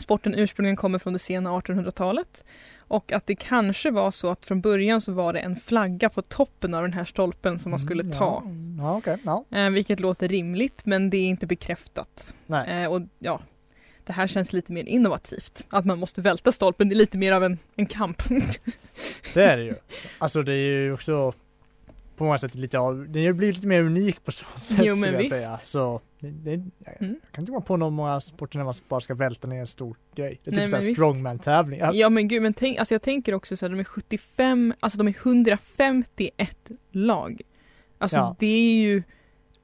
sporten 0.01 0.35
ursprungligen 0.35 0.77
kommer 0.77 0.99
från 0.99 1.13
det 1.13 1.19
sena 1.19 1.51
1800-talet. 1.51 2.45
Och 2.79 3.13
att 3.13 3.27
det 3.27 3.35
kanske 3.35 3.91
var 3.91 4.11
så 4.11 4.29
att 4.29 4.47
från 4.47 4.61
början 4.61 5.01
så 5.01 5.13
var 5.13 5.33
det 5.33 5.39
en 5.39 5.57
flagga 5.57 6.09
på 6.09 6.23
toppen 6.23 6.75
av 6.75 6.83
den 6.83 6.93
här 6.93 7.05
stolpen 7.05 7.59
som 7.59 7.71
man 7.71 7.79
skulle 7.79 8.03
Mm, 8.03 8.19
ta. 8.19 8.43
Ja, 8.45 8.53
ja 8.79 8.97
okej. 8.97 9.19
Ja. 9.25 9.45
Eh, 9.59 9.71
vilket 9.71 10.01
låter 10.01 10.29
rimligt 10.29 10.87
men 10.87 11.11
det 11.11 11.17
är 11.17 11.29
inte 11.29 11.47
bekräftat. 11.47 12.35
Eh, 12.67 12.85
och 12.87 13.01
ja, 13.19 13.41
det 14.05 14.13
här 14.13 14.27
känns 14.27 14.53
lite 14.53 14.73
mer 14.73 14.85
innovativt. 14.85 15.67
Att 15.69 15.85
man 15.85 15.99
måste 15.99 16.21
välta 16.21 16.53
stolpen, 16.53 16.89
det 16.89 16.95
är 16.95 16.97
lite 16.97 17.19
mer 17.19 17.33
av 17.33 17.45
en, 17.45 17.59
en 17.77 17.87
kamp. 17.87 18.23
Det 19.35 19.45
är 19.45 19.57
det 19.57 19.65
ju. 19.65 19.75
Alltså 20.19 20.43
det 20.43 20.53
är 20.53 20.57
ju 20.57 20.93
också 20.93 21.33
på 22.21 22.25
många 22.25 22.39
sätt 22.39 22.55
lite 22.55 22.79
av, 22.79 23.07
det 23.09 23.33
blir 23.33 23.53
lite 23.53 23.67
mer 23.67 23.83
unik 23.83 24.25
på 24.25 24.33
så 24.33 24.45
sätt 24.57 24.79
Jo, 24.85 24.95
skulle 24.95 25.11
jag 25.13 25.19
visst. 25.19 25.31
säga. 25.31 25.57
Så 25.57 26.01
det, 26.19 26.31
det, 26.31 26.51
jag 26.51 27.03
Mm. 27.03 27.21
kan 27.33 27.43
inte 27.43 27.51
komma 27.53 27.61
på 27.65 27.77
någon 27.77 27.93
många 27.93 28.21
sporter 28.21 28.59
när 28.59 28.65
man 28.65 28.75
bara 28.89 29.01
ska 29.01 29.15
välta 29.15 29.49
ner 29.49 29.61
en 29.61 29.67
stor 29.67 29.97
grej. 30.15 30.41
Det 30.45 30.51
är 30.51 30.55
Nej, 30.55 30.65
typ 30.65 30.71
såhär 30.71 30.83
visst. 30.83 30.93
strongman-tävling. 30.93 31.81
Ja. 31.93 32.09
Men 32.11 32.29
gud, 32.29 32.43
men 32.43 32.55
tänk, 32.55 32.79
alltså 32.79 32.95
jag 32.95 33.03
tänker 33.03 33.35
också 33.35 33.57
så 33.57 33.65
här, 33.67 33.71
de 33.71 33.81
är 33.81 33.85
75, 33.85 34.75
alltså 34.81 34.99
de 34.99 35.09
är 35.09 35.15
151 35.23 36.71
lag. 36.93 37.41
Alltså 37.99 38.17
Ja. 38.17 38.37
det 38.39 38.47
är 38.47 38.73
ju, 38.83 39.03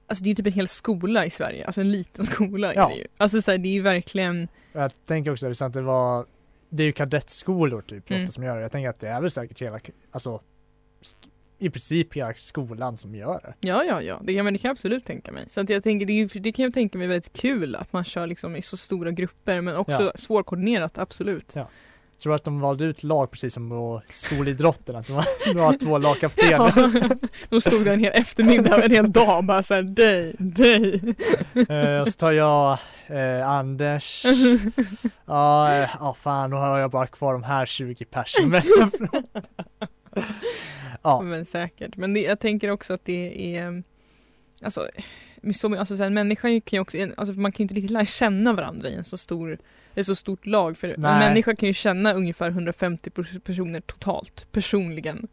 alltså 0.06 0.25
det 0.25 0.30
är 0.30 0.34
typ 0.34 0.46
en 0.46 0.52
hel 0.52 0.68
skola 0.68 1.26
i 1.26 1.30
Sverige, 1.30 1.64
alltså 1.64 1.80
en 1.80 1.90
liten 1.92 2.25
skola 2.26 2.75
Ja. 2.75 2.84
är 2.90 2.94
det 2.94 3.00
ju. 3.00 3.06
Alltså 3.16 3.42
så 3.42 3.50
här, 3.50 3.58
det 3.58 3.68
är 3.68 3.72
ju 3.72 3.82
verkligen, 3.82 4.48
Jag 4.72 4.92
tänker 5.06 5.30
också 5.32 5.64
att 5.64 5.72
det 5.72 5.82
var, 5.82 6.26
det 6.68 6.82
är 6.82 6.86
ju 6.86 6.92
kadettskolor 6.92 7.83
typ 7.83 8.11
Mm. 8.11 8.22
ofta 8.22 8.33
som 8.33 8.44
gör 8.44 8.57
det. 8.57 8.62
Jag 8.62 8.72
tänker 8.72 8.90
att 8.90 9.00
det 9.00 9.09
är 9.09 9.20
väl 9.20 9.31
säkert 9.31 9.62
hela, 9.62 9.81
alltså 10.11 10.40
i 11.59 11.71
princip 11.71 12.14
hela 12.16 12.35
skolan 12.35 12.97
som 12.97 13.14
gör 13.14 13.40
det. 13.42 13.55
ja 13.69 13.85
ja 13.85 14.03
ja, 14.03 14.21
det 14.25 14.35
kan, 14.35 14.45
men 14.45 14.55
det 14.55 14.59
kan 14.59 14.69
jag 14.69 14.73
absolut 14.75 15.05
tänka 15.05 15.33
mig. 15.33 15.45
Så 15.49 15.61
att 15.61 15.69
jag 15.71 15.83
tänker, 15.83 16.07
det, 16.07 16.12
är, 16.12 16.40
det 16.40 16.53
kan 16.53 16.62
jag 16.62 16.75
tänka 16.75 16.99
mig 16.99 17.07
väldigt 17.07 17.33
kul 17.33 17.77
att 17.77 17.92
man 17.92 18.05
kör 18.05 18.27
liksom 18.27 18.57
i 18.57 18.62
så 18.62 18.77
stora 18.77 19.11
grupper 19.11 19.61
men 19.61 19.77
också 19.77 20.03
Ja. 20.03 20.12
svårkoordinerat, 20.14 20.99
absolut. 20.99 21.53
Ja. 21.55 21.69
Jag 22.12 22.21
tror 22.23 22.35
att 22.35 22.45
de 22.45 22.61
valde 22.61 22.85
ut 22.85 23.03
lag 23.03 23.31
precis 23.31 23.55
som 23.55 23.69
på 23.71 24.03
skolidrotten, 24.12 24.97
att 24.97 25.07
de 25.07 25.12
var, 25.12 25.25
de 25.55 25.61
var 25.61 25.79
två 25.79 25.99
lagkaptener. 25.99 27.16
De 27.51 27.61
stod 27.61 27.85
där 27.85 27.92
en 27.92 28.01
hel 28.01 28.12
eftermiddag, 28.14 28.85
en 28.85 28.90
hel 28.90 29.12
dag 29.12 29.45
bara 29.45 29.62
såhär, 29.62 29.83
dig, 29.83 30.35
dig. 30.38 31.14
Eh, 31.69 32.01
och 32.01 32.07
så 32.09 32.12
tar 32.12 32.33
jag 32.33 32.79
eh, 33.07 33.49
Anders. 33.49 34.25
Ja, 35.27 35.73
eh, 35.75 35.90
ja 36.01 36.16
fan, 36.21 36.51
då 36.51 36.57
har 36.57 36.79
jag 36.79 36.90
bara 36.90 37.07
kvar 37.07 37.33
de 37.33 37.42
här 37.42 37.66
20 37.66 38.05
personerna. 38.05 38.62
ja, 41.02 41.22
Men 41.22 41.44
säkert. 41.44 41.96
Men 41.96 42.14
det, 42.14 42.20
jag 42.20 42.40
tänker 42.40 42.70
också 42.70 42.92
att 42.94 43.05
det 43.05 43.57
är 43.57 43.83
Alltså, 44.62 44.88
med 45.40 45.57
så, 45.57 45.79
alltså 45.79 45.96
så 45.96 46.02
här, 46.02 46.07
en 46.07 46.14
människa 46.14 46.42
kan 46.61 46.76
ju 46.76 46.81
också, 46.81 46.98
alltså 47.16 47.35
man 47.35 47.52
kan 47.52 47.59
ju 47.59 47.62
inte 47.64 47.74
riktigt 47.74 47.90
lära 47.90 48.05
känna 48.05 48.52
varandra 48.52 48.88
i 48.88 48.94
en 48.94 49.05
så 49.05 49.16
stor 49.18 49.59
ett 49.94 50.07
så 50.07 50.14
stort 50.14 50.46
lag 50.46 50.76
för 50.79 50.88
en 50.88 50.94
Nej. 50.98 51.18
människa 51.29 51.57
kan 51.57 51.66
ju 51.66 51.72
känna 51.72 52.12
ungefär 52.12 52.50
150 52.50 53.11
pers- 53.11 53.40
personer 53.40 53.81
totalt, 53.81 54.46
personligen. 54.52 55.29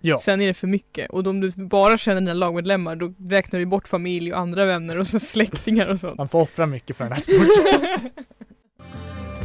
ja. 0.00 0.18
Sen 0.18 0.40
är 0.40 0.46
det 0.46 0.54
för 0.54 0.66
mycket 0.66 1.10
och 1.10 1.26
om 1.26 1.40
du 1.40 1.50
bara 1.50 1.98
känner 1.98 2.20
dina 2.20 2.34
lagmedlemmar 2.34 2.96
då 2.96 3.14
räknar 3.28 3.60
du 3.60 3.66
bort 3.66 3.88
familj 3.88 4.32
och 4.32 4.38
andra 4.38 4.64
vänner 4.64 4.98
och 4.98 5.06
så 5.06 5.20
släktingar 5.20 5.86
och 5.86 6.00
sånt. 6.00 6.18
Man 6.18 6.28
får 6.28 6.40
offra 6.40 6.66
mycket 6.66 6.96
för 6.96 7.04
den 7.04 7.12
här 7.12 7.20
sporten. 7.20 8.10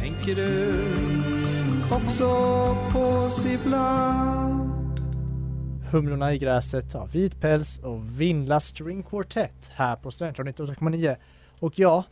Tänker 0.00 0.34
du 0.34 0.74
också 1.90 2.26
på 2.92 3.28
ibland? 3.54 4.71
Humlorna 5.92 6.34
i 6.34 6.38
gräset 6.38 6.92
har 6.92 7.06
vit 7.06 7.40
päls 7.40 7.78
och 7.78 8.20
Vinla 8.20 8.60
String 8.60 9.02
Quartet 9.02 9.70
här 9.74 9.96
på 9.96 10.10
Studentradion 10.10 10.54
98,9. 10.68 11.16
Och 11.60 11.78
ja, 11.78 12.04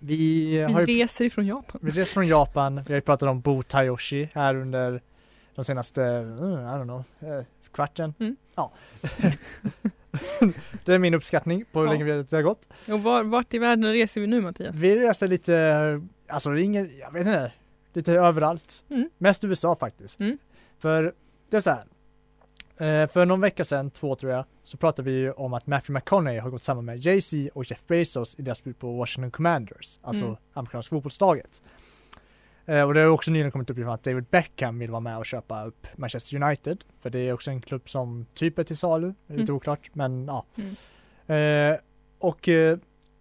vi 0.00 0.60
har 0.60 0.82
Vi 0.86 0.92
ju 0.92 1.02
reser 1.02 1.24
ifrån 1.24 1.46
Japan. 1.46 1.80
Vi 1.84 1.90
reser 1.90 2.12
från 2.14 2.26
Japan, 2.26 2.74
vi 2.86 2.92
har 2.92 2.94
ju 2.94 3.00
pratat 3.00 3.28
om 3.28 3.40
Bo 3.40 3.62
Tayoshi 3.62 4.28
här 4.34 4.54
under 4.54 5.02
de 5.54 5.64
senaste, 5.64 6.04
mm, 6.04 6.38
I 6.38 6.54
don't 6.54 6.84
know, 6.84 7.04
eh, 7.20 7.44
kvarten. 7.72 8.14
Mm. 8.20 8.36
Ja. 8.54 8.72
det 10.84 10.94
är 10.94 10.98
min 10.98 11.14
uppskattning 11.14 11.64
på 11.72 11.80
hur 11.80 11.86
Ja. 11.86 11.92
länge 11.92 12.04
det 12.04 12.32
har 12.32 12.42
gått. 12.42 12.68
Och 12.88 13.02
var, 13.02 13.22
vart 13.22 13.54
i 13.54 13.58
världen 13.58 13.92
reser 13.92 14.20
vi 14.20 14.26
nu 14.26 14.40
Mattias? 14.40 14.76
Vi 14.76 14.96
reser 14.96 15.28
lite, 15.28 16.00
alltså 16.28 16.50
det 16.50 16.62
är 16.62 16.64
ingen, 16.64 16.90
jag 17.00 17.12
vet 17.12 17.26
inte, 17.26 17.52
lite 17.92 18.12
överallt. 18.12 18.84
Mm. 18.90 19.10
Mest 19.18 19.44
USA 19.44 19.76
faktiskt. 19.76 20.20
Mm. 20.20 20.38
För 20.78 21.14
det 21.50 21.56
är 21.56 21.60
så 21.60 21.70
här. 21.70 21.84
Eh, 22.76 23.06
för 23.08 23.26
någon 23.26 23.40
vecka 23.40 23.64
sedan, 23.64 23.90
två 23.90 24.14
tror 24.14 24.32
jag, 24.32 24.44
så 24.62 24.76
pratade 24.76 25.10
vi 25.10 25.18
ju 25.18 25.32
om 25.32 25.54
att 25.54 25.66
Matthew 25.66 25.92
McConaughey 25.98 26.40
har 26.40 26.50
gått 26.50 26.64
samman 26.64 26.84
med 26.84 26.98
Jay-Z 26.98 27.50
och 27.54 27.70
Jeff 27.70 27.82
Bezos 27.86 28.38
i 28.38 28.42
deras 28.42 28.64
bud 28.64 28.78
på 28.78 28.92
Washington 28.96 29.30
Commanders, 29.30 29.98
alltså 30.02 30.24
Mm. 30.24 30.36
amerikanska 30.52 30.96
fotbollslaget. 30.96 31.62
Eh, 32.66 32.82
och 32.82 32.94
det 32.94 33.00
har 33.00 33.08
också 33.08 33.30
nyligen 33.30 33.50
kommit 33.50 33.70
upp 33.70 33.78
att 33.88 34.02
David 34.02 34.24
Beckham 34.24 34.78
vill 34.78 34.90
vara 34.90 35.00
med 35.00 35.18
och 35.18 35.26
köpa 35.26 35.64
upp 35.64 35.86
Manchester 35.96 36.42
United, 36.42 36.84
för 37.00 37.10
det 37.10 37.18
är 37.18 37.32
också 37.32 37.50
en 37.50 37.60
klubb 37.60 37.88
som 37.88 38.26
typ 38.34 38.58
är 38.58 38.62
till 38.62 38.76
salu, 38.76 39.14
det 39.26 39.32
är 39.34 39.38
lite 39.38 39.50
Mm. 39.52 39.56
oklart, 39.56 39.90
men 39.92 40.26
ja. 40.26 40.44
Mm. 41.26 41.72
Eh, 41.72 41.78
och 42.18 42.48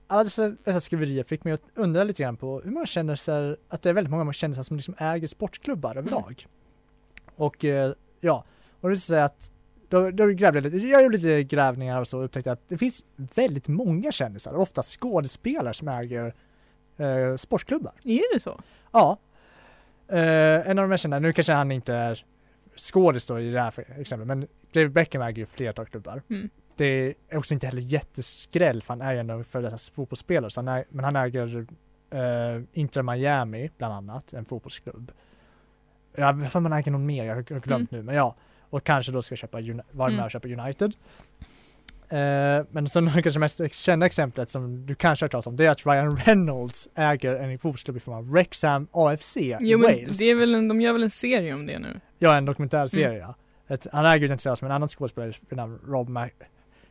alla 0.07 0.23
dessa, 0.23 0.49
dessa 0.49 0.79
skriverier 0.79 1.23
fick 1.23 1.43
mig 1.43 1.53
att 1.53 1.63
undra 1.75 2.03
lite 2.03 2.23
grann 2.23 2.37
på 2.37 2.61
hur 2.61 2.71
man 2.71 2.85
känner 2.85 3.15
sig, 3.15 3.55
att 3.69 3.81
det 3.81 3.89
är 3.89 3.93
väldigt 3.93 4.11
många 4.11 4.23
man 4.23 4.33
känner 4.33 4.55
sig 4.55 4.63
som 4.63 4.77
liksom 4.77 4.95
äger 4.97 5.27
sportklubbar 5.27 5.95
överlag. 5.97 6.45
Och 7.35 7.65
eh, 7.65 7.93
ja, 8.21 8.43
och 8.83 8.89
det 8.89 8.97
säga 8.97 9.25
att 9.25 9.51
då, 9.89 10.11
då 10.11 10.27
grävde 10.27 10.59
jag 10.59 10.73
lite, 10.73 10.87
jag 10.87 11.03
gjorde 11.03 11.17
lite 11.17 11.43
grävningar 11.43 12.01
och 12.01 12.07
så 12.07 12.17
och 12.17 12.25
upptäckte 12.25 12.51
att 12.51 12.69
det 12.69 12.77
finns 12.77 13.05
väldigt 13.15 13.67
många 13.67 14.11
kändisar, 14.11 14.55
ofta 14.55 14.83
skådespelare 14.83 15.73
som 15.73 15.87
äger 15.87 16.33
eh, 16.97 17.35
sportklubbar. 17.35 17.93
Är 18.03 18.33
det 18.33 18.39
så? 18.39 18.59
Ja. 18.91 19.17
Eh, 20.07 20.69
en 20.69 20.79
av 20.79 20.83
de 20.83 20.91
jag 20.91 20.99
känner, 20.99 21.19
nu 21.19 21.33
kanske 21.33 21.53
han 21.53 21.71
inte 21.71 21.93
är 21.93 22.25
skådis 22.75 23.27
då 23.27 23.39
i 23.39 23.49
det 23.49 23.59
här 23.59 23.99
exemplet, 23.99 24.27
men 24.27 24.47
David 24.73 24.91
Beckham 24.91 25.21
äger 25.21 25.37
ju 25.37 25.45
flertal 25.45 25.85
klubbar. 25.85 26.21
Mm. 26.29 26.49
Det 26.75 27.15
är 27.29 27.37
också 27.37 27.53
inte 27.53 27.67
heller 27.67 27.81
jätteskräll 27.81 28.81
för 28.81 28.93
han 28.93 29.01
är 29.01 29.13
ju 29.13 29.19
ändå 29.19 29.43
för 29.43 29.61
detta 29.61 29.77
fotbollsspelare, 29.93 30.51
så 30.51 30.61
han 30.61 30.67
är, 30.67 30.85
men 30.89 31.05
han 31.05 31.15
äger 31.15 31.65
eh, 32.09 32.61
Inter 32.73 33.01
Miami 33.01 33.71
bland 33.77 33.93
annat, 33.93 34.33
en 34.33 34.45
fotbollsklubb. 34.45 35.11
Jag 36.15 36.39
inte 36.39 36.57
om 36.57 36.65
han 36.65 36.73
äger 36.73 36.91
någon 36.91 37.05
mer, 37.05 37.25
jag 37.25 37.35
har 37.35 37.59
glömt 37.59 37.91
nu, 37.91 38.03
men 38.03 38.15
ja. 38.15 38.35
Och 38.73 38.83
kanske 38.83 39.11
då 39.11 39.21
ska 39.21 39.35
köpa, 39.35 39.57
vara 39.91 40.09
med 40.09 40.13
Mm. 40.13 40.25
och 40.25 40.31
köpa 40.31 40.47
United. 40.47 40.93
Eh, 42.09 42.65
men 42.71 42.89
sen 42.89 43.11
kanske 43.23 43.39
mest 43.39 43.73
kända 43.73 44.05
exemplet 44.05 44.49
som 44.49 44.85
du 44.85 44.95
kanske 44.95 45.23
har 45.25 45.29
talat 45.29 45.47
om, 45.47 45.55
det 45.55 45.65
är 45.65 45.69
att 45.69 45.85
Ryan 45.85 46.17
Reynolds 46.17 46.89
äger 46.95 47.35
en 47.35 47.59
fotbollsklubb 47.59 47.97
i 47.97 47.99
form 47.99 48.15
av 48.15 48.31
Wrexham 48.31 48.87
AFC 48.91 49.37
i 49.37 49.57
Jo 49.59 49.77
men 49.79 49.91
Wales. 49.99 50.17
det 50.17 50.23
är 50.23 50.35
väl 50.35 50.55
en, 50.55 50.67
de 50.67 50.81
gör 50.81 50.93
väl 50.93 51.03
en 51.03 51.09
serie 51.09 51.53
om 51.53 51.65
det 51.65 51.79
nu? 51.79 51.99
Ja, 52.19 52.35
en 52.35 52.45
dokumentärserie 52.45 53.23
Mm. 53.23 53.33
Ett, 53.67 53.87
han 53.93 54.05
äger 54.05 54.21
ju 54.21 54.27
den 54.27 54.37
tillsammans 54.37 54.61
med 54.61 54.69
en 54.69 54.75
annan 54.75 54.89
skådespelare 54.89 55.33
vid 55.49 55.57
namn 55.57 55.79
Rob 55.87 56.09
Mac... 56.09 56.29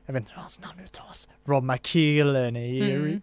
Jag 0.06 0.12
vet 0.14 0.20
inte 0.20 0.32
hur 0.34 0.40
hans 0.40 0.60
namn 0.60 0.80
uttalas. 0.84 1.28
Rob 1.44 1.64
McKillen 1.64 2.56
Mm. 2.56 3.20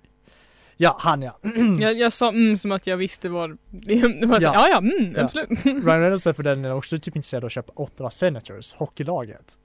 Ja, 0.82 0.96
han 1.00 1.22
ja. 1.22 1.39
Jag, 1.80 1.94
jag 1.98 2.13
sa 2.13 2.30
mm 2.30 2.58
som 2.58 2.72
att 2.72 2.88
jag 2.88 2.98
visste 2.98 3.30
vad. 3.30 3.50
Ja. 3.88 4.39
Ja, 4.39 4.68
ja, 4.70 4.78
mm, 4.78 5.13
Ja. 5.15 5.24
absolut. 5.24 5.50
Ryan 5.65 6.00
Reynolds 6.02 6.28
är 6.28 6.34
för 6.34 6.44
den 6.44 6.65
är 6.65 6.74
också 6.74 6.98
typ 6.98 7.15
intresserad 7.15 7.44
av 7.44 7.46
att 7.46 7.52
köpa 7.52 7.72
Ottawa 7.76 8.10
Senators, 8.10 8.74
hockeylaget. 8.74 9.58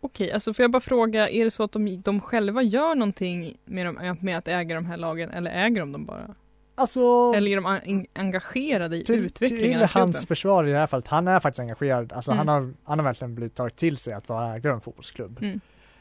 Okej, 0.00 0.32
alltså 0.32 0.54
får 0.54 0.62
jag 0.62 0.70
bara 0.70 0.80
fråga, 0.80 1.28
är 1.28 1.44
det 1.44 1.50
så 1.50 1.62
att 1.62 1.72
de, 1.72 2.02
de 2.04 2.20
själva 2.20 2.62
gör 2.62 2.94
någonting 2.94 3.56
med, 3.64 3.86
dem, 3.86 4.16
med 4.20 4.38
att 4.38 4.48
äga 4.48 4.74
de 4.74 4.84
här 4.86 4.96
lagen 4.96 5.30
eller 5.30 5.50
äger 5.50 5.80
de 5.80 5.92
dem 5.92 6.04
bara? 6.04 6.34
Alltså, 6.74 7.32
Eller 7.36 7.50
är 7.50 7.56
de 7.56 7.66
en- 7.84 8.06
engagerade 8.14 8.96
i 8.96 9.04
till, 9.04 9.24
utvecklingen 9.24 9.62
till 9.74 9.82
av 9.82 9.88
klubben? 9.88 10.02
hans 10.02 10.26
försvar 10.26 10.64
i 10.64 10.70
det 10.72 10.78
här 10.78 10.86
fallet, 10.86 11.08
han 11.08 11.28
är 11.28 11.40
faktiskt 11.40 11.60
engagerad. 11.60 12.12
Alltså 12.12 12.32
Mm. 12.32 12.48
han, 12.48 12.62
har, 12.62 12.72
han 12.84 12.98
har 12.98 13.04
verkligen 13.04 13.34
blivit 13.34 13.54
tagit 13.54 13.76
till 13.76 13.96
sig 13.96 14.12
att 14.14 14.28
vara 14.28 14.54
ägare 14.54 14.68
av 14.72 14.74
en 14.74 14.80
fotbollsklubb. 14.80 15.38
Mm. 15.42 15.60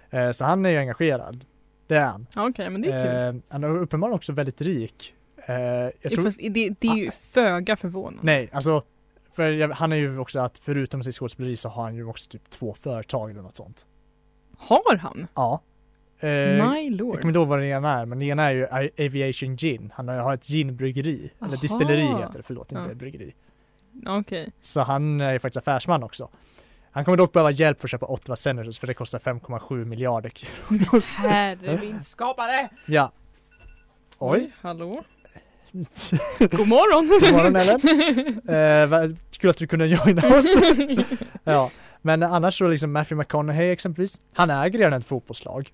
Eh, 0.10 0.32
så 0.32 0.46
han 0.46 0.66
är 0.66 0.70
ju 0.70 0.78
engagerad. 0.78 1.46
Det 1.88 1.96
är 1.96 2.06
han. 2.06 2.28
Okej, 2.36 2.70
men 2.70 2.82
det 2.82 2.92
är 2.92 3.04
kul. 3.32 3.36
Eh, 3.38 3.44
han 3.50 3.64
är 3.64 3.78
uppenbarligen 3.78 4.16
också 4.16 4.32
väldigt 4.34 4.62
rik. 4.62 5.14
Eh, 5.46 5.54
jag 5.56 5.92
Det, 6.02 6.10
tror, 6.10 6.24
fast 6.24 6.40
det, 6.40 6.70
det 6.80 6.88
är 6.88 6.96
ju 6.96 7.12
föga 7.12 7.76
förvånande. 7.76 8.20
nej, 8.24 8.50
alltså 8.52 8.84
för 9.32 9.68
han 9.74 9.92
är 9.92 9.96
ju 9.96 10.18
också 10.20 10.40
att 10.40 10.60
förutom 10.60 11.04
sitt 11.04 11.16
skådespeleri 11.16 11.58
så 11.58 11.70
har 11.70 11.84
han 11.84 11.96
ju 11.96 12.06
också 12.06 12.30
typ 12.30 12.50
två 12.50 12.74
företag 12.74 13.32
eller 13.32 13.42
något 13.42 13.56
sånt. 13.56 13.88
Har 14.58 14.96
han? 14.98 15.28
Ja. 15.34 15.62
Eh, 16.20 16.30
My 16.30 16.30
jag 16.58 16.60
kommer 16.60 16.90
lord. 16.92 17.26
inte 17.26 17.40
ihåg 17.40 17.48
vad 17.48 17.60
det 17.60 17.66
ena 17.68 18.00
är, 18.00 18.06
men 18.06 18.20
det 18.20 18.26
ena 18.26 18.44
är 18.44 18.52
ju 18.52 18.68
Aviation 19.08 19.56
Gin. 19.56 19.92
Han 19.96 20.08
har, 20.08 20.34
ett 20.34 20.50
ginbryggeri, 20.50 21.32
eller 21.46 21.58
distilleri 21.58 22.02
heter 22.02 22.34
det, 22.38 22.44
förlåt, 22.44 22.72
inte 22.72 22.90
Ja. 22.90 22.96
bryggeri. 22.96 23.34
Okej. 24.08 24.52
Så 24.62 24.82
han 24.82 25.22
är 25.22 25.34
ju 25.34 25.40
faktiskt 25.40 25.58
affärsman 25.68 26.04
också. 26.04 26.30
Han 26.94 27.06
kommer 27.06 27.18
dock 27.18 27.34
behöva 27.34 27.52
hjälp 27.52 27.80
för 27.80 27.88
att 27.88 27.92
köpa 27.92 28.06
Ottawa 28.06 28.36
Senators 28.36 28.80
för 28.80 28.88
det 28.88 28.94
kostar 28.94 29.20
5,7 29.20 29.86
miljarder 29.86 30.30
kronor. 30.30 31.04
Herre 31.18 31.78
min 31.82 32.02
skapare! 32.02 32.70
Ja. 32.86 33.12
Oj. 34.18 34.52
Hallå? 34.62 35.04
God 36.40 36.68
morgon! 36.68 37.08
God 37.08 37.34
morgon 37.34 37.56
Ellen. 37.56 39.12
Eh, 39.12 39.18
kul 39.32 39.50
att 39.50 39.58
du 39.58 39.68
kunde 39.68 39.88
joina 39.88 40.38
oss. 40.38 40.46
ja. 41.44 41.72
Men 42.02 42.24
annars 42.24 42.58
så 42.58 42.68
liksom 42.68 42.92
Matthew 42.92 43.16
McConaughey 43.16 43.72
exempelvis, 43.72 44.22
han 44.34 44.50
äger 44.50 44.80
redan 44.80 44.94
ett 44.94 45.06
fotbollslag. 45.06 45.74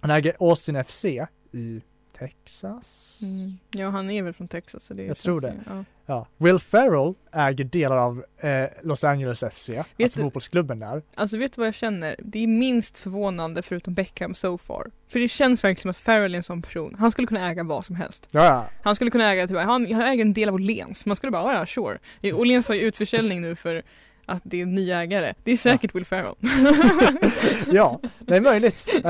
Han 0.00 0.10
äger 0.10 0.36
Austin 0.40 0.84
FC 0.84 1.04
i 1.52 1.80
Texas. 2.18 3.20
Mm. 3.22 3.58
Ja, 3.70 3.88
han 3.90 4.10
är 4.10 4.22
väl 4.22 4.32
från 4.32 4.48
Texas 4.48 4.84
så 4.84 4.94
det 4.94 5.02
Jag 5.04 5.18
tror 5.18 5.40
det. 5.40 5.54
Ja. 5.66 5.84
Ja. 6.06 6.26
Will 6.36 6.58
Ferrell 6.58 7.14
äger 7.32 7.64
delar 7.64 7.96
av 7.96 8.24
eh, 8.40 8.64
Los 8.82 9.04
Angeles 9.04 9.40
FC, 9.52 9.70
alltså 9.70 10.18
du- 10.18 10.22
fotbollsklubben 10.24 10.78
där. 10.78 11.02
Alltså 11.14 11.36
vet 11.38 11.52
du 11.52 11.60
vad 11.60 11.66
jag 11.66 11.74
känner? 11.74 12.16
Det 12.18 12.38
är 12.38 12.46
minst 12.46 12.98
förvånande 12.98 13.62
förutom 13.62 13.94
Beckham 13.94 14.34
so 14.34 14.58
far. 14.58 14.90
För 15.08 15.18
det 15.20 15.28
känns 15.28 15.64
verkligen 15.64 15.82
som 15.82 15.90
att 15.90 15.96
Farrell 15.96 16.34
är 16.34 16.36
en 16.38 16.42
sån 16.42 16.62
person. 16.62 16.96
Han 16.98 17.12
skulle 17.12 17.26
kunna 17.26 17.50
äga 17.50 17.62
vad 17.64 17.84
som 17.84 17.96
helst. 17.96 18.26
Ja, 18.30 18.44
ja. 18.44 18.66
Han 18.82 18.94
skulle 18.94 19.10
kunna 19.10 19.30
äga, 19.32 19.48
typ, 19.48 19.56
han, 19.56 19.92
han 19.92 20.02
äger 20.02 20.22
en 20.24 20.32
del 20.32 20.48
av 20.48 20.54
Åhléns. 20.54 21.06
Man 21.06 21.16
skulle 21.16 21.30
bara, 21.32 21.52
"Ja, 21.54 21.58
ja 21.58 21.66
sure. 21.66 21.98
Åhléns 22.34 22.68
har 22.68 22.74
ju 22.74 22.80
utförsäljning 22.80 23.40
nu 23.40 23.54
för 23.56 23.82
att 24.28 24.42
det 24.44 24.56
är 24.56 24.62
en 24.62 24.74
ny 24.74 24.90
ägare. 24.90 25.34
Det 25.44 25.52
är 25.52 25.56
säkert 25.56 25.94
Will 25.94 26.04
Ferrell. 26.04 26.34
ja, 27.72 28.00
det 28.18 28.36
är 28.36 28.40
möjligt. 28.40 28.86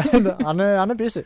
han, 0.44 0.60
är, 0.60 0.76
han 0.76 0.90
är 0.90 0.94
busy. 0.94 1.22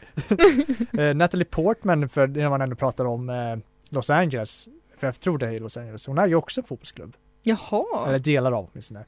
eh, 0.98 1.14
Natalie 1.14 1.44
Portman, 1.44 2.08
för 2.08 2.26
när 2.26 2.50
man 2.50 2.60
ändå 2.60 2.76
pratar 2.76 3.04
om 3.04 3.30
eh, 3.30 3.56
Los 3.88 4.10
Angeles, 4.10 4.68
för 4.96 5.06
jag 5.06 5.20
tror 5.20 5.38
det 5.38 5.46
är 5.46 5.52
i 5.52 5.58
Los 5.58 5.76
Angeles, 5.76 6.06
hon 6.06 6.18
äger 6.18 6.34
också 6.34 6.60
en 6.60 6.64
fotbollsklubb. 6.64 7.16
Jaha. 7.42 8.08
Eller 8.08 8.18
delar 8.18 8.52
av 8.52 8.68
åtminstone. 8.72 9.04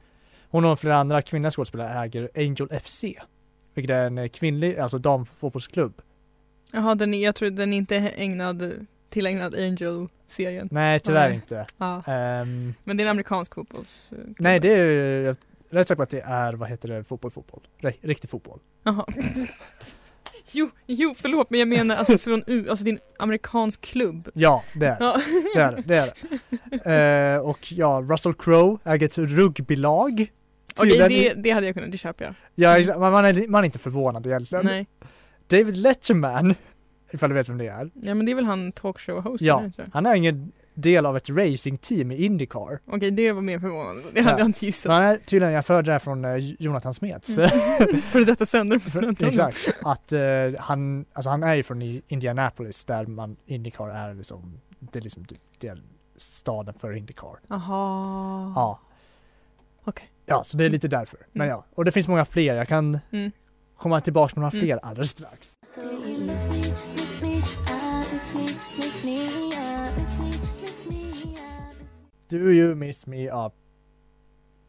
Hon 0.49 0.65
och 0.65 0.79
flera 0.79 0.97
andra 0.97 1.21
kvinnliga 1.21 1.51
skådespelare 1.51 2.03
äger 2.03 2.29
Angel 2.35 2.79
FC. 2.79 3.03
Vilket 3.73 3.95
är 3.95 4.05
en 4.05 4.29
kvinnlig, 4.29 4.77
alltså 4.77 4.97
damfotbollsklubb. 4.97 6.01
Jaha, 6.71 6.95
den 6.95 7.13
är, 7.13 7.23
jag 7.23 7.35
tror 7.35 7.49
den 7.49 7.73
är 7.73 7.77
inte 7.77 7.95
ägnad, 7.95 8.87
tillägnad 9.15 9.55
Angel-serien. 9.55 10.67
Nej, 10.71 10.99
tyvärr 10.99 11.27
Nej. 11.29 11.35
inte. 11.35 11.65
Ja. 11.77 12.03
Ehm, 12.07 12.73
Men 12.83 12.97
det 12.97 13.03
är 13.03 13.05
en 13.05 13.11
amerikansk 13.11 13.53
fotbollsklubb. 13.55 14.35
nej, 14.39 14.59
det 14.59 14.71
är 14.73 14.77
ju- 14.85 15.21
jag 15.23 15.29
är 15.29 15.35
rätt 15.75 15.87
säker 15.87 15.95
på 15.95 16.03
att 16.03 16.09
det 16.09 16.21
är, 16.21 16.53
vad 16.53 16.69
heter 16.69 16.89
det, 16.89 17.03
fotboll, 17.03 17.31
fotboll. 17.31 17.61
Ri- 17.81 17.97
Riktig 18.01 18.29
fotboll. 18.29 18.59
Jaha. 18.83 19.05
Jo, 20.51 20.69
jo, 20.87 21.13
förlåt 21.17 21.49
men 21.49 21.59
jag 21.59 21.67
menar 21.69 21.95
alltså 21.95 22.17
från 22.17 22.43
U, 22.47 22.69
alltså 22.69 22.87
en 22.87 22.99
amerikansk 23.19 23.81
klubb. 23.81 24.29
Ja, 24.33 24.63
det 24.75 24.85
är 24.85 24.97
Ja. 24.99 25.17
det. 25.55 25.59
Är 25.61 25.83
det, 25.87 25.95
är 25.97 26.09
det. 26.83 27.35
Eh, 27.35 27.39
och 27.39 27.71
ja, 27.71 28.03
Russell 28.09 28.33
Crowe 28.33 28.77
äger 28.83 29.05
ett 29.05 29.17
rugbylag. 29.17 30.11
Okej, 30.13 30.91
Tydligen- 30.91 31.09
det, 31.37 31.41
det 31.41 31.51
hade 31.51 31.65
jag 31.65 31.75
kunnat, 31.75 31.91
det 31.91 31.97
köper 31.97 32.25
jag. 32.55 32.85
Ja, 32.87 32.99
man, 32.99 33.11
man, 33.11 33.25
är, 33.25 33.47
man 33.47 33.61
är 33.63 33.65
inte 33.65 33.79
förvånad 33.79 34.27
egentligen. 34.27 34.65
Nej. 34.65 34.87
David 35.47 35.77
Letterman, 35.77 36.55
ifall 37.15 37.29
du 37.29 37.35
vet 37.35 37.49
vem 37.49 37.57
det 37.57 37.67
är. 37.67 37.89
Ja 37.93 38.13
men 38.15 38.25
det 38.25 38.31
är 38.31 38.35
väl 38.35 38.45
han 38.45 38.71
talkshow-host? 38.73 39.37
Ja, 39.45 39.63
inte? 39.65 39.85
han 39.93 40.05
är 40.05 40.15
ingen 40.15 40.51
del 40.73 41.05
av 41.05 41.17
ett 41.17 41.29
racingteam 41.29 42.11
i 42.11 42.25
Indycar. 42.25 42.79
Okej, 42.85 43.11
det 43.11 43.31
var 43.31 43.41
mer 43.41 43.59
förvånande. 43.59 44.03
Det 44.13 44.21
hade 44.21 44.35
Ja. 44.35 44.39
jag 44.39 44.47
inte 44.47 44.65
gissat. 44.65 44.89
Men 44.89 44.95
han 44.95 45.05
är 45.11 45.17
tydligen, 45.17 45.53
jag 45.53 45.65
förde 45.65 45.81
det 45.85 45.91
här 45.91 45.99
från 45.99 46.25
eh, 46.25 46.35
Jonathan 46.59 46.93
Smeds. 46.93 47.37
Mm. 47.37 47.49
För 48.11 48.25
detta 48.25 48.45
sänder 48.45 48.79
på 48.79 48.89
studentradion. 48.89 49.47
Exakt, 49.47 49.77
att 49.83 50.11
eh, 50.11 50.19
han, 50.59 51.05
alltså 51.13 51.29
han 51.29 51.43
är 51.43 51.55
ju 51.55 51.63
från 51.63 51.81
Indianapolis 52.07 52.85
där 52.85 53.05
man, 53.05 53.35
Indycar 53.45 53.89
är 53.89 54.13
liksom, 54.13 54.61
det 54.79 54.99
är 54.99 55.03
liksom 55.03 55.25
det 55.59 55.67
är 55.67 55.81
staden 56.17 56.73
för 56.73 56.91
Indycar. 56.97 57.39
Jaha. 57.47 58.53
Ja. 58.55 58.79
Okej. 59.83 60.05
Ja, 60.25 60.43
så 60.43 60.57
det 60.57 60.65
är 60.65 60.69
lite 60.69 60.87
därför. 60.87 61.19
Men 61.31 61.41
Mm. 61.47 61.49
ja, 61.49 61.65
och 61.75 61.85
det 61.85 61.91
finns 61.91 62.07
många 62.07 62.25
fler, 62.25 62.55
jag 62.55 62.67
kan 62.67 62.99
Mm. 63.11 63.31
komma 63.77 64.01
tillbaka 64.01 64.33
med 64.35 64.41
några 64.41 64.57
Mm. 64.57 64.65
fler 64.65 64.77
alldeles 64.85 65.09
strax. 65.09 65.53
Do 72.29 72.37
you 72.51 72.75
miss 72.75 73.05
me 73.07 73.29
up? 73.29 73.53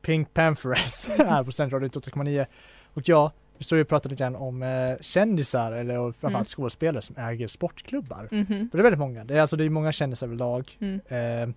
Pink 0.02 0.34
Panthers 0.34 1.08
här 1.18 1.44
på 1.44 1.52
Central 1.52 1.82
88,9. 1.84 2.46
Och 2.94 3.08
ja, 3.08 3.32
vi 3.58 3.64
står 3.64 3.76
ju 3.76 3.82
och 3.82 3.88
pratar 3.88 4.10
lite 4.10 4.22
grann 4.22 4.36
om 4.36 4.62
eh, 4.62 4.96
kändisar 5.00 5.72
eller 5.72 5.98
och 5.98 6.16
framförallt 6.16 6.34
Mm. 6.34 6.44
skådespelare 6.44 7.02
som 7.02 7.16
äger 7.16 7.48
sportklubbar. 7.48 8.28
Mhm. 8.30 8.46
För 8.70 8.78
det 8.78 8.80
är 8.80 8.82
väldigt 8.82 8.98
många. 8.98 9.24
Det 9.24 9.36
är 9.36 9.40
alltså 9.40 9.56
det 9.56 9.64
är 9.64 9.70
många 9.70 9.92
kändisar 9.92 10.26
överlag. 10.26 10.78
Mm. 10.80 11.00
Eh, 11.08 11.54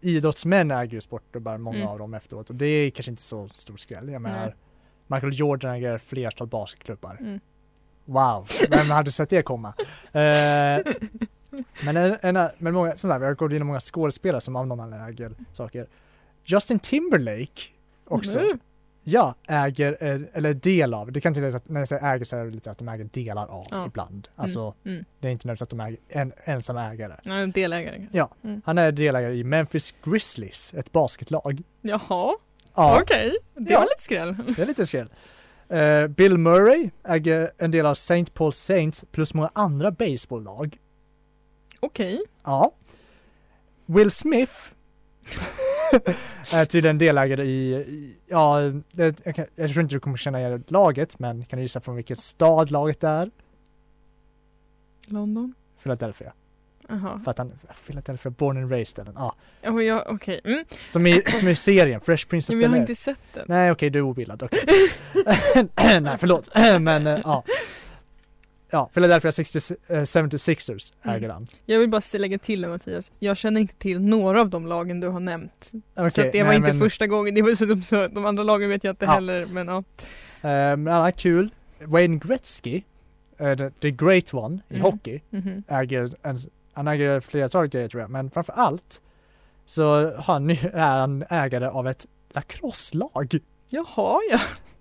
idrottsmän 0.00 0.70
äger 0.70 0.92
ju 0.94 1.00
sportklubbar, 1.00 1.58
många 1.58 1.76
Mm. 1.78 1.88
av 1.88 1.98
dem 1.98 2.14
efteråt. 2.14 2.50
Och 2.50 2.56
det 2.56 2.66
är 2.66 2.90
kanske 2.90 3.10
inte 3.10 3.22
så 3.22 3.48
stor 3.48 3.76
skräll. 3.76 4.08
Jag 4.08 4.22
menar, 4.22 4.46
Nej. 4.46 4.54
Michael 5.06 5.38
Jordan 5.38 5.70
äger 5.74 5.98
flertal 5.98 6.46
basketklubbar. 6.46 7.16
Mm. 7.20 7.40
Wow, 8.04 8.48
vem 8.70 8.90
hade 8.90 9.12
sett 9.12 9.30
det 9.30 9.42
komma? 9.42 9.74
Eh, 10.12 10.78
men, 11.84 11.96
en, 11.96 12.36
en, 12.36 12.48
men 12.58 12.74
många, 12.74 12.96
som 12.96 13.10
där, 13.10 13.18
vi 13.18 13.26
har 13.26 13.34
gått 13.34 13.50
igenom 13.50 13.66
många 13.68 13.80
skådespelare 13.80 14.40
som 14.40 14.56
av 14.56 14.66
någon 14.66 14.80
anledning 14.80 15.08
äger 15.08 15.32
saker. 15.52 15.86
Justin 16.44 16.78
Timberlake 16.78 17.62
också. 18.04 18.38
Mm. 18.38 18.58
Ja, 19.06 19.34
äger, 19.48 19.96
eh, 20.00 20.20
eller 20.32 20.54
del 20.54 20.94
av, 20.94 21.12
det 21.12 21.20
kan 21.20 21.34
tilläggas 21.34 21.54
att 21.54 21.68
när 21.68 21.80
jag 21.80 21.88
säger 21.88 22.14
äger 22.14 22.24
så 22.24 22.36
är 22.36 22.44
det 22.44 22.50
lite 22.50 22.70
att 22.70 22.78
de 22.78 22.88
äger 22.88 23.04
delar 23.04 23.46
av 23.46 23.66
Ja. 23.70 23.86
ibland. 23.86 24.28
Alltså 24.36 24.74
Mm. 24.84 25.04
det 25.20 25.28
är 25.28 25.32
inte 25.32 25.46
nödvändigt 25.48 25.62
att 25.62 25.70
de 25.70 25.80
äger 25.80 25.98
en 26.08 26.32
ensam 26.44 26.76
ägare. 26.76 27.14
Ja, 27.22 27.34
en 27.34 27.50
delägare. 27.50 28.06
Ja, 28.12 28.30
Mm. 28.44 28.62
han 28.64 28.78
är 28.78 28.92
delägare 28.92 29.34
i 29.34 29.44
Memphis 29.44 29.94
Grizzlies, 30.04 30.74
ett 30.74 30.92
basketlag. 30.92 31.62
Jaha, 31.80 32.34
Ja, 32.76 32.98
okej. 33.02 33.32
Det 33.54 33.72
Ja. 33.72 33.78
var 33.78 33.84
lite 33.86 34.02
skräll. 34.02 34.36
det 34.56 34.62
är 34.62 34.66
lite 34.66 34.86
skräll. 34.86 35.08
Eh, 35.68 36.06
Bill 36.06 36.38
Murray 36.38 36.90
äger 37.04 37.52
en 37.58 37.70
del 37.70 37.86
av 37.86 37.92
St. 37.92 38.24
Paul 38.34 38.52
Saints 38.52 39.04
plus 39.12 39.34
många 39.34 39.50
andra 39.52 39.90
baseballlag. 39.90 40.78
Okej. 41.84 42.22
Ja. 42.44 42.72
Will 43.86 44.10
Smith 44.10 44.52
är 46.52 46.64
tydligen 46.64 46.98
delägare 46.98 47.44
i, 47.44 47.74
i 47.74 48.16
ja, 48.26 48.62
jag, 48.92 49.14
jag 49.56 49.70
tror 49.70 49.82
inte 49.82 49.94
du 49.94 50.00
kommer 50.00 50.16
känna 50.16 50.40
igen 50.40 50.64
laget, 50.68 51.18
men 51.18 51.44
kan 51.44 51.56
du 51.56 51.62
gissa 51.62 51.80
från 51.80 51.96
vilken 51.96 52.16
stad 52.16 52.70
laget 52.70 53.04
är? 53.04 53.30
London? 55.06 55.54
Philadelphia. 55.82 56.32
Jaha. 56.88 57.20
För 57.24 57.30
att 57.30 57.38
han, 57.38 57.52
Philadelphia, 57.86 58.30
born 58.30 58.56
and 58.56 58.70
raised 58.70 58.98
eller? 58.98 59.12
Ja. 59.16 59.34
Ja, 59.82 60.04
okej. 60.08 60.40
Mm. 60.44 60.64
Som 60.88 61.06
i, 61.06 61.22
som 61.40 61.48
i 61.48 61.56
serien, 61.56 62.00
Fresh 62.00 62.28
Prince 62.28 62.52
of 62.52 62.54
Men 62.54 62.62
jag 62.62 62.68
har 62.68 62.74
Bel-Air. 62.76 62.80
inte 62.80 62.94
sett 62.94 63.20
den. 63.34 63.44
Nej 63.48 63.70
okej, 63.70 63.90
du 63.90 63.98
är 63.98 64.02
obildad, 64.02 64.42
okej. 64.42 64.64
Nej 66.00 66.16
förlåt, 66.18 66.48
men 66.80 67.06
eh, 67.06 67.20
ja. 67.24 67.44
Ja, 68.74 68.90
Philadelphia 68.94 69.32
60, 69.32 69.58
eh, 69.88 70.00
76ers 70.04 70.92
äger 71.02 71.16
Mm. 71.16 71.30
han. 71.30 71.46
Jag 71.66 71.78
vill 71.78 71.88
bara 71.90 72.00
lägga 72.18 72.38
till 72.38 72.60
det 72.62 72.68
Mattias. 72.68 73.12
Jag 73.18 73.36
känner 73.36 73.60
inte 73.60 73.74
till 73.74 74.00
några 74.00 74.40
av 74.40 74.48
de 74.50 74.66
lagen 74.66 75.00
du 75.00 75.08
har 75.08 75.20
nämnt. 75.20 75.64
så 75.64 75.78
Okej, 76.06 76.26
att 76.26 76.32
det 76.32 76.42
var 76.42 76.48
nej, 76.48 76.56
inte 76.56 76.68
men, 76.72 76.78
första 76.80 77.06
gången. 77.06 77.34
Det 77.34 77.42
var 77.42 77.54
så 77.54 77.64
de, 77.64 77.82
så, 77.82 78.08
de 78.08 78.26
andra 78.26 78.42
lagen 78.42 78.68
vet 78.68 78.84
jag 78.84 78.92
inte 78.92 79.04
Ja. 79.04 79.10
heller. 79.10 79.46
Men 79.46 79.68
ja. 79.68 79.76
Eh, 80.50 80.76
men 80.76 80.88
alla 80.88 81.12
kul. 81.12 81.50
Wayne 81.84 82.16
Gretzky, 82.24 82.82
eh, 83.38 83.56
the, 83.56 83.70
the 83.70 83.90
great 83.90 84.34
one 84.34 84.58
i 84.68 84.74
Mm. 84.74 84.82
hockey, 84.82 85.20
Mhm. 85.30 85.62
äger 85.68 86.10
en, 86.22 86.36
han 86.72 86.88
äger 86.88 87.20
flertalet 87.20 87.72
grejer 87.72 87.88
tror 87.88 88.00
jag, 88.00 88.10
men 88.10 88.30
framför 88.30 88.52
allt 88.52 89.02
så 89.66 89.84
har 89.84 90.22
han, 90.22 90.50
är 90.50 90.98
han 90.98 91.24
ägare 91.30 91.66
av 91.66 91.88
ett 91.88 92.06
lacrosselag. 92.30 93.38
Jaha 93.70 94.20
ja. 94.30 94.38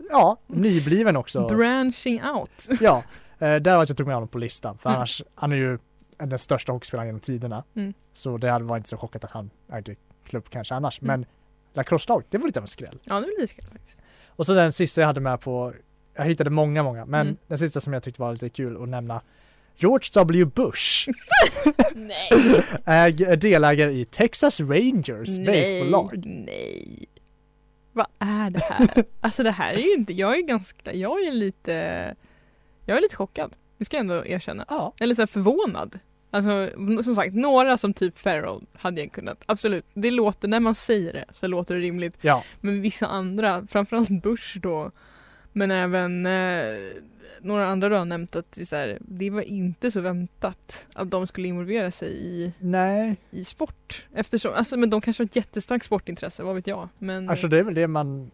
Ja, 0.10 0.38
nybliven 0.47 1.15
också. 1.17 1.47
Branching 1.47 2.23
out. 2.23 2.67
Ja, 2.82 3.03
eh, 3.43 3.56
där 3.56 3.75
var 3.75 3.84
att 3.84 3.89
jag 3.89 3.97
tog 3.97 4.08
med 4.08 4.15
honom 4.15 4.27
på 4.29 4.38
listan, 4.38 4.77
för 4.77 4.89
Mm. 4.89 4.97
annars, 4.97 5.21
han 5.36 5.51
är 5.51 5.56
ju 5.56 5.77
den 6.17 6.39
största 6.39 6.71
hockeyspelaren 6.71 7.08
genom 7.08 7.19
tiderna. 7.21 7.63
Mm. 7.75 7.93
Så 8.13 8.38
det 8.38 8.51
hade 8.51 8.65
varit 8.65 8.79
inte 8.79 8.89
så 8.89 8.97
chockat 8.97 9.23
att 9.23 9.32
han 9.32 9.49
ägde 9.73 9.95
klubb 10.25 10.45
kanske 10.49 10.75
annars. 10.75 11.01
Mm. 11.01 11.08
Men 11.19 11.25
lacrosse-lag, 11.73 12.23
det 12.29 12.38
var 12.38 12.47
lite 12.47 12.60
av 12.60 12.63
en 12.63 12.67
skräll. 12.67 12.99
Ja, 13.03 13.15
det 13.15 13.21
blir 13.27 13.39
lite 13.41 13.53
skräll 13.53 13.69
faktiskt. 13.71 13.97
Och 14.27 14.45
så 14.45 14.53
den 14.53 14.71
sista 14.71 15.01
jag 15.01 15.08
hade 15.08 15.19
med 15.19 15.41
på, 15.41 15.73
jag 16.13 16.25
hittade 16.25 16.49
många, 16.49 16.84
många, 16.84 17.06
men 17.06 17.21
Mm. 17.27 17.38
den 17.47 17.58
sista 17.58 17.79
som 17.79 17.93
jag 17.93 18.03
tyckte 18.03 18.21
var 18.21 18.34
lite 18.34 18.49
kul 18.49 18.84
att 18.84 18.89
nämna 18.89 19.21
George 19.75 20.10
W. 20.13 20.45
Bush 20.45 21.10
Nej. 21.95 22.29
äg, 22.86 23.23
är 23.23 23.36
delägare 23.36 23.91
i 23.93 24.06
Texas 24.06 24.60
Rangers 24.60 25.38
baseballlag. 25.38 26.23
Nej. 26.25 27.06
Vad 27.91 28.06
är 28.19 28.49
det 28.49 28.60
här? 28.60 28.88
alltså 29.21 29.43
det 29.43 29.51
här 29.51 29.73
är 29.73 29.77
ju 29.77 29.93
inte, 29.93 30.13
jag 30.13 30.38
är 30.38 30.41
ganska, 30.41 30.93
jag 30.93 31.23
är 31.23 31.32
lite, 31.32 32.15
jag 32.86 32.98
är 32.98 33.02
lite 33.02 33.15
chockad. 33.15 33.54
Det 33.78 33.86
ska 33.86 33.98
jag 33.98 34.02
ändå 34.02 34.26
erkänna. 34.26 34.65
Ja, 34.69 34.93
Eller 35.00 35.15
så 35.15 35.22
här 35.22 35.28
förvånad. 35.28 36.00
Alltså 36.32 36.69
som 37.04 37.15
sagt, 37.15 37.36
några 37.36 37.78
som 37.78 37.93
typ 37.93 38.19
Farrell 38.19 38.62
hade 38.74 39.02
jag 39.02 39.12
kunnat, 39.12 39.43
absolut. 39.46 39.86
Det 39.93 40.12
låter, 40.12 40.48
när 40.48 40.60
man 40.60 40.76
säger 40.76 41.13
det 41.13 41.26
så 41.34 41.48
låter 41.48 41.76
det 41.76 41.82
rimligt. 41.82 42.17
ja, 42.22 42.43
Men 42.62 42.82
vissa 42.82 43.08
andra, 43.08 43.67
framförallt 43.67 44.10
Bush 44.24 44.60
då, 44.62 44.91
men 45.52 45.72
även 45.72 46.26
eh, 46.26 46.76
några 47.41 47.67
andra 47.67 47.89
du 47.89 47.96
har 47.96 48.06
nämnt 48.06 48.36
att 48.36 48.52
det, 48.52 48.65
så 48.65 48.76
här, 48.76 48.98
det 49.02 49.30
var 49.30 49.41
inte 49.41 49.91
så 49.91 50.02
väntat 50.02 50.88
att 50.93 51.12
de 51.12 51.28
skulle 51.28 51.48
involvera 51.48 51.91
sig 51.91 52.10
i, 52.10 52.54
nej, 52.60 53.15
i 53.32 53.43
sport. 53.43 54.06
Eftersom, 54.13 54.54
alltså 54.54 54.78
men 54.78 54.89
de 54.89 55.02
kanske 55.02 55.24
har 55.24 55.26
ett 55.26 55.36
jättestarkt 55.36 55.86
sportintresse, 55.86 56.43
vad 56.43 56.56
vet 56.56 56.67
jag. 56.67 56.89
Men 56.98 57.30
alltså 57.30 57.48
det 57.48 57.58
är 57.58 57.63
väl 57.63 57.74
det 57.74 57.88
man, 57.88 58.32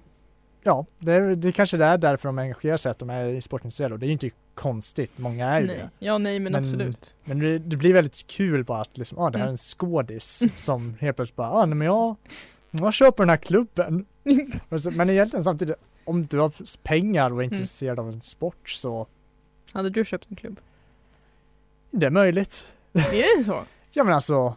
ja, 0.63 0.85
det, 0.99 1.13
är, 1.13 1.35
det 1.35 1.51
kanske 1.51 1.77
det 1.77 1.85
är 1.85 1.97
därför 1.97 2.29
de 2.29 2.37
engagerar 2.39 2.77
sig, 2.77 2.89
att 2.91 2.99
de 2.99 3.09
är 3.09 3.41
sportintresserade 3.41 3.93
och 3.93 3.99
det 3.99 4.05
är 4.05 4.07
ju 4.07 4.13
inte 4.13 4.29
konstigt, 4.55 5.17
många 5.17 5.45
är 5.47 5.61
ju 5.61 5.67
nej. 5.67 5.75
det. 5.77 5.89
Ja 6.05 6.17
nej 6.17 6.39
men, 6.39 6.51
Men- 6.51 6.63
absolut. 6.63 7.13
Men 7.23 7.39
det, 7.39 7.59
det 7.59 7.75
blir 7.75 7.93
väldigt 7.93 8.27
kul 8.27 8.63
bara 8.63 8.81
att 8.81 8.97
liksom, 8.97 9.17
ah, 9.19 9.29
det 9.29 9.37
här 9.37 9.45
är 9.45 9.47
Mm. 9.47 9.53
en 9.53 9.57
skådis 9.57 10.43
som 10.57 10.95
helt 10.99 11.15
plötsligt 11.15 11.35
bara, 11.35 11.49
ah, 11.51 11.65
nej, 11.65 11.75
men 11.75 11.85
jag, 11.87 12.15
jag 12.71 12.93
köper 12.93 13.23
den 13.23 13.29
här 13.29 13.37
klubben. 13.37 14.05
Så- 14.81 14.91
Men 14.91 15.09
egentligen 15.09 15.43
samtidigt, 15.43 15.75
om 16.05 16.25
du 16.25 16.39
har 16.39 16.51
pengar 16.83 17.31
och 17.31 17.37
är 17.39 17.43
Mm. 17.43 17.53
intresserad 17.53 17.99
av 17.99 18.09
en 18.09 18.21
sport 18.21 18.69
så 18.69 19.07
Hade 19.73 19.89
du 19.89 20.05
köpt 20.05 20.27
en 20.29 20.35
klubb? 20.35 20.59
det 21.91 22.05
är 22.05 22.09
möjligt. 22.09 22.67
Är 22.93 23.37
det 23.37 23.43
så? 23.43 23.63
Ja 23.91 24.03
men 24.03 24.13
alltså, 24.13 24.55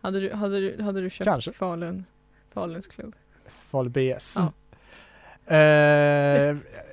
Hade 0.00 0.20
du, 0.20 0.32
hade 0.32 0.60
du, 0.60 0.82
hade 0.82 1.00
du 1.00 1.10
köpt 1.10 1.24
Kanske. 1.24 1.52
Falun, 1.52 2.04
Faluns 2.52 2.86
klubb? 2.86 3.14
Falu 3.70 3.88
BS. 3.90 4.34
Ja. 4.38 4.52
Eh, 5.50 5.58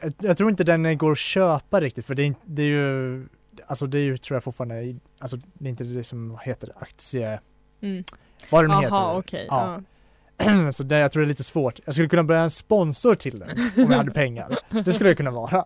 jag, 0.02 0.14
jag 0.22 0.38
tror 0.38 0.50
inte 0.50 0.64
den 0.64 0.98
går 0.98 1.12
att 1.12 1.18
köpa 1.18 1.82
riktigt 1.82 2.06
för 2.06 2.16
det 2.16 2.24
är, 2.24 2.34
det 2.46 2.62
är 2.62 2.66
ju, 2.68 3.26
alltså 3.68 3.88
det 3.88 4.00
är 4.00 4.04
ju 4.04 4.18
tror 4.18 4.36
jag 4.36 4.44
fortfarande, 4.44 4.96
alltså 5.20 5.38
det 5.54 5.66
är 5.66 5.70
inte 5.70 5.84
det 5.84 6.04
som 6.04 6.38
heter 6.44 6.68
det, 6.68 6.74
aktie, 6.80 7.40
Mm. 7.82 8.04
vad 8.50 8.64
den 8.64 8.72
Jaha 8.72 8.82
heter. 8.82 9.18
okej. 9.18 9.46
Ja. 9.50 9.82
Ja. 10.38 10.72
Så 10.72 10.84
det, 10.84 10.98
jag 11.00 11.12
tror 11.12 11.22
det 11.22 11.26
är 11.26 11.30
lite 11.30 11.44
svårt. 11.44 11.80
Jag 11.86 11.94
skulle 11.94 12.10
kunna 12.10 12.24
börja 12.24 12.42
en 12.42 12.52
sponsor 12.52 13.16
till 13.16 13.40
den 13.40 13.50
om 13.86 13.92
jag 13.92 13.98
hade 13.98 14.12
pengar. 14.12 14.58
Det 14.86 14.94
skulle 14.94 15.10
jag 15.10 15.18
kunna 15.18 15.32
vara. 15.32 15.66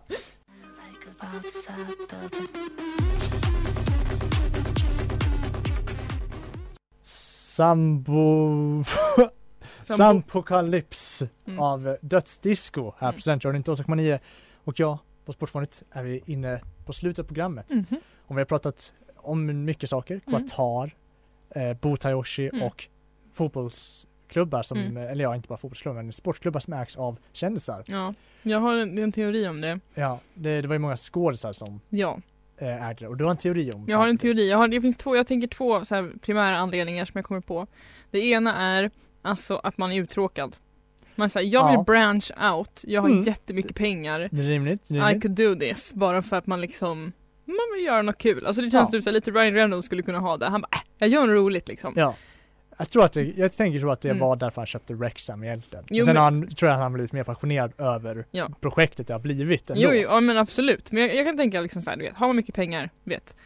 Sambo... 7.42 8.84
Sampokalyps 9.96 11.22
Mm. 11.46 11.60
av 11.60 11.96
Dödsdisco 12.00 12.92
här 12.98 13.08
Mm. 13.08 13.14
på 13.14 13.20
Studentradion 13.20 13.62
98,9 13.62 14.18
och 14.64 14.80
jag 14.80 14.98
på 15.24 15.32
Sportfånigt 15.32 15.82
är 15.90 16.02
vi 16.02 16.22
inne 16.26 16.60
på 16.86 16.92
slutet 16.92 17.18
av 17.18 17.26
programmet. 17.26 17.70
Mhm. 17.70 17.96
Och 18.26 18.36
vi 18.36 18.40
har 18.40 18.44
pratat 18.44 18.92
om 19.16 19.64
mycket 19.64 19.88
saker, 19.90 20.20
Mm. 20.26 20.40
Qatar, 20.48 20.94
eh, 21.50 21.76
Botayoshi 21.80 22.48
Mm. 22.48 22.62
och 22.62 22.88
fotbollsklubbar 23.32 24.62
som, 24.62 24.78
Mm. 24.78 24.96
eller 24.96 25.24
ja 25.24 25.34
inte 25.36 25.48
bara 25.48 25.58
fotbollsklubbar 25.58 26.02
men 26.02 26.12
sportklubbar 26.12 26.60
som 26.60 26.72
ägs 26.72 26.96
av 26.96 27.18
kändisar. 27.32 27.84
Ja, 27.86 28.14
jag 28.42 28.58
har 28.58 28.76
en, 28.76 28.98
en 28.98 29.12
teori 29.12 29.48
om 29.48 29.60
det. 29.60 29.80
Ja, 29.94 30.18
det, 30.34 30.60
det 30.60 30.68
var 30.68 30.74
ju 30.74 30.78
många 30.78 30.96
skådisar 30.96 31.52
som 31.52 31.80
Ja, 31.88 32.18
eh, 32.56 32.88
ägde 32.88 33.04
det 33.04 33.08
och 33.08 33.16
du 33.16 33.24
har 33.24 33.30
en 33.30 33.36
teori 33.36 33.72
om 33.72 33.84
jag 33.88 33.98
har 33.98 34.08
en 34.08 34.18
teori. 34.18 34.50
Jag, 34.50 34.58
har, 34.58 34.68
det 34.68 34.80
finns 34.80 34.96
två, 34.96 35.16
jag 35.16 35.26
tänker 35.26 35.48
två 35.48 35.84
så 35.84 36.10
primära 36.22 36.56
anledningar 36.56 37.04
som 37.04 37.12
jag 37.18 37.24
kommer 37.24 37.40
på. 37.40 37.66
Det 38.10 38.18
ena 38.26 38.56
är 38.56 38.90
alltså 39.22 39.56
att 39.56 39.78
man 39.78 39.92
är 39.92 40.00
uttråkad. 40.02 40.56
Man 41.14 41.30
säger, 41.30 41.52
jag 41.52 41.66
vill 41.68 41.74
Ja. 41.74 41.82
branch 41.82 42.30
out, 42.54 42.84
jag 42.86 43.02
har 43.02 43.08
Mm. 43.08 43.22
jättemycket 43.24 43.76
pengar. 43.76 44.28
Det 44.32 44.42
är 44.42 44.46
rimligt. 44.48 44.84
Det 44.88 44.94
är 44.94 44.98
I 44.98 45.00
rimligt. 45.00 45.22
could 45.22 45.34
do 45.36 45.54
this. 45.66 45.94
Bara 45.94 46.22
för 46.22 46.36
att 46.36 46.46
man 46.46 46.60
liksom, 46.60 47.12
man 47.44 47.56
vill 47.76 47.84
göra 47.84 48.02
något 48.02 48.18
kul. 48.18 48.46
Alltså 48.46 48.62
det 48.62 48.70
känns 48.70 48.88
Ja. 48.92 49.00
typ 49.00 49.12
lite 49.12 49.30
Ryan 49.30 49.54
Reynolds 49.54 49.86
skulle 49.86 50.02
kunna 50.02 50.18
ha 50.18 50.36
det. 50.36 50.46
Han 50.48 50.60
bara, 50.60 50.68
äh, 50.72 50.80
jag 50.98 51.08
gör 51.08 51.20
något 51.26 51.34
roligt 51.34 51.68
liksom. 51.68 51.92
Ja. 51.96 52.14
Jag 52.78 52.90
tror 52.90 53.04
att 53.04 53.12
det, 53.12 53.22
jag 53.22 53.52
tänker 53.52 53.80
så 53.80 53.90
att 53.90 54.00
det 54.00 54.08
Mm. 54.08 54.20
var 54.20 54.36
därför 54.36 54.60
han 54.60 54.66
köpte 54.66 54.94
Wrexham 54.94 55.44
egentligen. 55.44 55.84
Jo, 55.90 56.04
Sen 56.04 56.14
men- 56.14 56.22
han, 56.22 56.48
tror 56.48 56.68
jag 56.68 56.76
att 56.76 56.82
han 56.82 56.92
blivit 56.92 57.12
mer 57.12 57.24
passionerad 57.24 57.72
över 57.78 58.26
Ja. 58.30 58.48
projektet 58.60 59.06
det 59.06 59.14
har 59.14 59.20
blivit 59.20 59.70
ändå. 59.70 59.82
Jo, 59.82 59.88
jo, 59.92 60.00
ja 60.10 60.20
men 60.20 60.38
absolut. 60.38 60.92
Men 60.92 61.02
jag, 61.02 61.14
jag 61.16 61.26
kan 61.26 61.36
tänka 61.36 61.60
liksom 61.60 61.82
så 61.82 61.90
här, 61.90 61.96
du 61.96 62.04
vet, 62.04 62.14
har 62.16 62.26
man 62.26 62.36
mycket 62.36 62.54
pengar, 62.54 62.90
vet. 63.04 63.36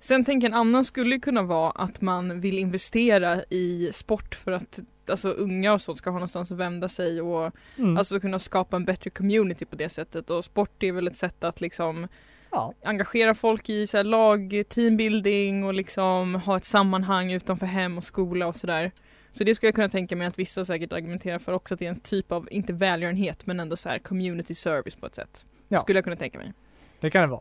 Sen 0.00 0.24
tänker 0.24 0.46
en 0.48 0.54
annan 0.54 0.84
skulle 0.84 1.18
kunna 1.18 1.42
vara 1.42 1.70
att 1.70 2.00
man 2.00 2.40
vill 2.40 2.58
investera 2.58 3.44
i 3.50 3.90
sport 3.92 4.34
för 4.34 4.52
att 4.52 4.78
alltså 5.10 5.28
unga 5.28 5.72
och 5.72 5.82
så 5.82 5.94
ska 5.94 6.10
ha 6.10 6.14
någonstans 6.18 6.52
att 6.52 6.58
vända 6.58 6.88
sig 6.88 7.20
och 7.20 7.52
Mm. 7.78 7.96
alltså 7.96 8.20
kunna 8.20 8.38
skapa 8.38 8.76
en 8.76 8.84
bättre 8.84 9.10
community 9.10 9.64
på 9.64 9.76
det 9.76 9.88
sättet 9.88 10.30
och 10.30 10.44
sport 10.44 10.82
är 10.82 10.92
väl 10.92 11.06
ett 11.06 11.16
sätt 11.16 11.44
att 11.44 11.60
liksom 11.60 12.08
ja. 12.50 12.74
engagera 12.84 13.34
folk 13.34 13.68
i 13.68 13.86
så 13.86 13.96
här 13.96 14.04
lag, 14.04 14.62
teambuilding 14.68 15.64
och 15.64 15.74
liksom 15.74 16.34
ha 16.34 16.56
ett 16.56 16.64
sammanhang 16.64 17.32
utanför 17.32 17.66
hem 17.66 17.98
och 17.98 18.04
skola 18.04 18.46
och 18.46 18.56
sådär. 18.56 18.92
Så 19.32 19.44
det 19.44 19.54
skulle 19.54 19.68
jag 19.68 19.74
kunna 19.74 19.88
tänka 19.88 20.16
mig 20.16 20.26
att 20.26 20.38
vissa 20.38 20.64
säkert 20.64 20.92
argumenterar 20.92 21.38
för 21.38 21.52
också 21.52 21.74
att 21.74 21.78
det 21.80 21.86
är 21.86 21.90
en 21.90 22.00
typ 22.00 22.32
av, 22.32 22.48
inte 22.50 22.72
välgörenhet 22.72 23.46
men 23.46 23.60
ändå 23.60 23.76
så 23.76 23.88
här 23.88 23.98
community 23.98 24.54
service 24.54 24.94
på 24.96 25.06
ett 25.06 25.14
sätt. 25.14 25.46
Ja. 25.68 25.78
Skulle 25.78 25.98
jag 25.98 26.04
kunna 26.04 26.16
tänka 26.16 26.38
mig. 26.38 26.52
Det 27.00 27.10
kan 27.10 27.22
det 27.22 27.28
vara. 27.28 27.40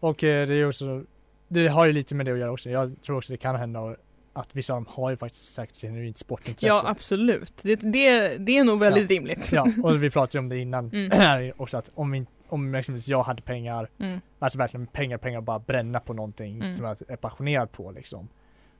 Och 0.00 0.24
eh, 0.24 0.48
det 0.48 0.54
är 0.54 0.68
också, 0.68 1.04
det 1.48 1.68
har 1.68 1.86
ju 1.86 1.92
lite 1.92 2.14
med 2.14 2.26
det 2.26 2.32
att 2.32 2.38
göra 2.38 2.52
också. 2.52 2.70
Jag 2.70 3.02
tror 3.02 3.16
också 3.16 3.32
det 3.32 3.36
kan 3.36 3.56
hända 3.56 3.96
att 4.38 4.56
vissa 4.56 4.74
av 4.74 4.76
dem 4.84 4.86
har 4.94 5.10
ju 5.10 5.16
faktiskt 5.16 5.54
säkert 5.54 5.76
genuint 5.80 6.18
sportintresse. 6.18 6.66
Ja 6.66 6.82
absolut. 6.86 7.52
Det, 7.62 7.76
det, 7.76 8.36
det 8.38 8.58
är 8.58 8.64
nog 8.64 8.78
väldigt 8.80 9.10
rimligt. 9.10 9.52
Ja, 9.52 9.66
och 9.82 10.02
vi 10.02 10.10
pratade 10.10 10.38
ju 10.38 10.40
om 10.40 10.48
det 10.48 10.58
innan 10.58 10.90
Mm. 10.92 11.52
också 11.56 11.76
att 11.76 11.90
om, 11.94 12.10
vi, 12.10 12.26
om 12.48 12.74
exempelvis 12.74 13.08
jag 13.08 13.22
hade 13.22 13.42
pengar, 13.42 13.88
Mm. 13.98 14.20
alltså 14.38 14.58
verkligen 14.58 14.86
pengar, 14.86 15.18
pengar 15.18 15.40
bara 15.40 15.58
bränna 15.58 16.00
på 16.00 16.12
någonting 16.12 16.54
Mm. 16.56 16.72
som 16.72 16.84
jag 16.84 16.96
är 17.08 17.16
passionerad 17.16 17.72
på 17.72 17.90
liksom. 17.90 18.28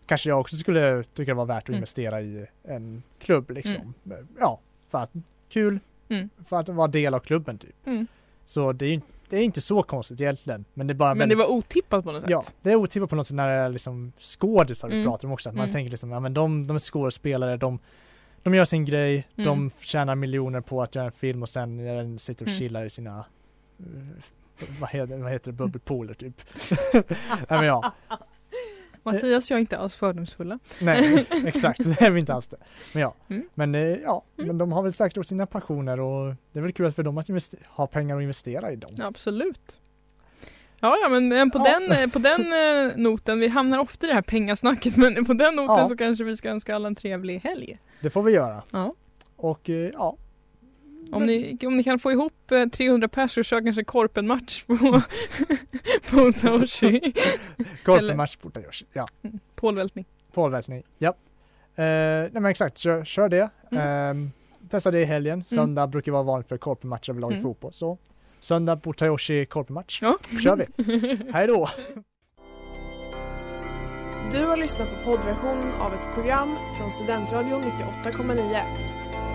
Kanske 0.07 0.29
jag 0.29 0.41
också 0.41 0.57
skulle 0.57 1.05
tycka 1.05 1.31
det 1.31 1.35
var 1.35 1.45
värt 1.47 1.63
att 1.63 1.69
Mm. 1.69 1.77
investera 1.79 2.21
i 2.23 2.47
en 2.65 3.03
klubb 3.21 3.51
liksom. 3.51 3.95
Ja, 4.41 4.61
för 4.91 4.99
att 4.99 5.11
kul, 5.49 5.79
Mm. 6.09 6.31
för 6.47 6.61
att 6.61 6.69
vara 6.69 6.89
del 6.89 7.15
av 7.15 7.21
klubben 7.21 7.59
typ. 7.59 7.87
Mm. 7.87 8.07
Så 8.45 8.73
det 8.73 8.85
är 8.87 8.91
ju 8.91 9.01
det 9.29 9.37
är 9.37 9.43
inte 9.43 9.61
så 9.61 9.83
konstigt 9.83 10.21
egentligen. 10.21 10.65
Men 10.75 10.87
det 10.87 10.93
är 10.93 10.95
bara 10.95 11.15
Men 11.15 11.29
det 11.29 11.35
var 11.35 11.47
otippat 11.47 12.05
på 12.05 12.13
något 12.13 12.21
sätt. 12.23 12.31
Ja, 12.31 12.45
det 12.63 12.71
är 12.71 12.77
otippat 12.77 13.11
på 13.11 13.17
något 13.17 13.27
sätt 13.27 13.37
när 13.37 13.49
det 13.49 13.55
är 13.55 13.69
liksom 13.69 14.13
skådisar 14.19 14.89
vi 14.89 14.95
Mm. 14.95 15.07
pratar 15.07 15.29
om 15.29 15.33
också. 15.33 15.49
Att 15.49 15.55
man 15.55 15.65
Mm. 15.65 15.73
tänker 15.73 15.91
liksom, 15.91 16.11
ja 16.11 16.21
men 16.21 16.35
de, 16.35 16.67
de 16.67 16.77
är 16.77 16.81
skådespelare, 16.81 17.57
de, 17.57 17.79
de 18.43 18.55
gör 18.55 18.65
sin 18.65 18.85
grej, 18.85 19.29
Mm. 19.37 19.45
de 19.47 19.71
tjänar 19.83 20.15
miljoner 20.15 20.61
på 20.61 20.83
att 20.83 20.95
göra 20.95 21.07
en 21.07 21.13
film 21.13 21.43
och 21.43 21.49
sen 21.49 22.19
sitter 22.19 22.45
och 22.45 22.49
Mm. 22.49 22.59
chillar 22.59 22.85
i 22.85 22.91
sina 22.91 23.25
eh, 23.81 23.85
vad 24.81 24.91
heter, 24.91 25.17
vad 25.19 25.33
heter 25.33 25.47
det, 25.53 25.57
bubbelpooler 25.57 26.15
typ. 26.15 26.41
Nej 27.49 27.59
men 27.61 27.65
ja, 27.65 27.93
Mattias 29.13 29.51
jag 29.51 29.57
är 29.57 29.61
inte 29.61 29.79
alls 29.79 29.97
fördomsfulla. 29.97 30.59
nej 30.81 31.27
exakt, 31.45 31.81
det 31.85 32.01
är 32.07 32.11
vi 32.11 32.21
inte 32.21 32.35
alls 32.35 32.49
det. 32.49 32.57
Men 32.93 33.03
ja, 33.03 33.15
Mm. 33.29 33.49
men 33.55 33.75
eh, 33.75 33.81
ja, 33.81 34.23
Mm. 34.39 34.47
men 34.49 34.59
de 34.59 34.73
har 34.73 34.83
väl 34.83 34.93
säkert 34.93 35.17
också 35.19 35.29
sina 35.29 35.47
passioner 35.47 36.01
och 36.01 36.35
det 36.53 36.59
är 36.59 36.63
väl 36.63 36.73
kul 36.73 36.93
för 36.93 37.03
dem 37.03 37.19
att 37.19 37.29
ha 37.67 37.87
pengar 37.87 38.17
och 38.17 38.23
investera 38.23 38.73
i 38.73 38.77
dem. 38.77 38.91
Absolut. 39.03 39.81
Ja, 40.81 40.97
ja 41.03 41.09
men, 41.09 41.51
på, 41.51 41.59
Ja. 41.59 41.65
den, 41.79 41.93
eh, 41.93 42.09
på 42.11 42.19
den 42.19 42.41
eh, 42.53 42.97
noten, 42.97 43.41
vi 43.41 43.49
hamnar 43.49 43.79
ofta 43.79 44.07
i 44.07 44.09
det 44.09 44.15
här 44.15 44.23
pengasnacket 44.23 44.97
men 44.97 45.25
på 45.25 45.33
den 45.35 45.55
noten 45.57 45.77
Ja. 45.79 45.89
så 45.89 45.97
kanske 45.97 46.25
vi 46.25 46.37
ska 46.37 46.49
önska 46.51 46.75
alla 46.75 46.87
en 46.89 46.95
trevlig 46.95 47.39
helg. 47.41 47.79
Det 48.01 48.11
får 48.11 48.23
vi 48.23 48.33
göra. 48.33 48.63
Ja. 48.71 48.95
Och 49.37 49.69
ja, 49.93 50.17
Om 51.13 51.27
ni, 51.27 51.59
om 51.67 51.77
ni 51.77 51.85
kan 51.85 51.99
få 51.99 52.13
ihop 52.13 52.53
eh, 52.53 52.67
300 52.67 53.09
pers 53.09 53.39
och 53.39 53.45
köra 53.45 53.63
kanske 53.63 53.85
korpenmatch 53.85 54.65
på, 54.65 54.77
på 56.11 56.33
Toshi. 56.33 57.13
korpenmatch 57.85 58.39
borta 58.43 58.61
görs. 58.61 58.85
Ja. 58.93 59.07
Pålvältning. 59.55 60.05
Pålvältning, 60.33 60.83
ja. 60.99 61.09
Eh, 61.77 61.85
nej 61.85 62.31
men 62.33 62.47
exakt, 62.47 62.79
kör, 62.79 63.05
kör 63.05 63.29
det. 63.29 63.51
Mm. 63.71 64.23
Eh, 64.27 64.69
testa 64.71 64.91
det 64.91 65.01
i 65.01 65.05
helgen. 65.05 65.45
Söndag 65.45 65.87
brukar 65.87 66.13
vara 66.13 66.23
vanligt 66.23 66.49
för 66.49 66.57
korpenmatcher 66.59 67.11
överlag 67.11 67.31
i 67.33 67.35
Mm. 67.35 67.43
fotboll. 67.43 67.73
Så 67.73 67.99
söndag 68.41 68.77
Botayoshi 68.77 69.47
korpenmatch. 69.47 70.03
Ja. 70.03 70.19
kör 70.43 70.57
vi. 70.57 70.67
Hej 71.33 71.47
då! 71.47 71.71
Du 74.33 74.45
har 74.47 74.57
lyssnat 74.57 74.89
på 74.89 75.11
poddversion 75.11 75.73
av 75.81 75.95
ett 75.95 76.15
program 76.15 76.57
från 76.79 76.91
Studentradion 76.91 77.63
98,9. 77.63 78.63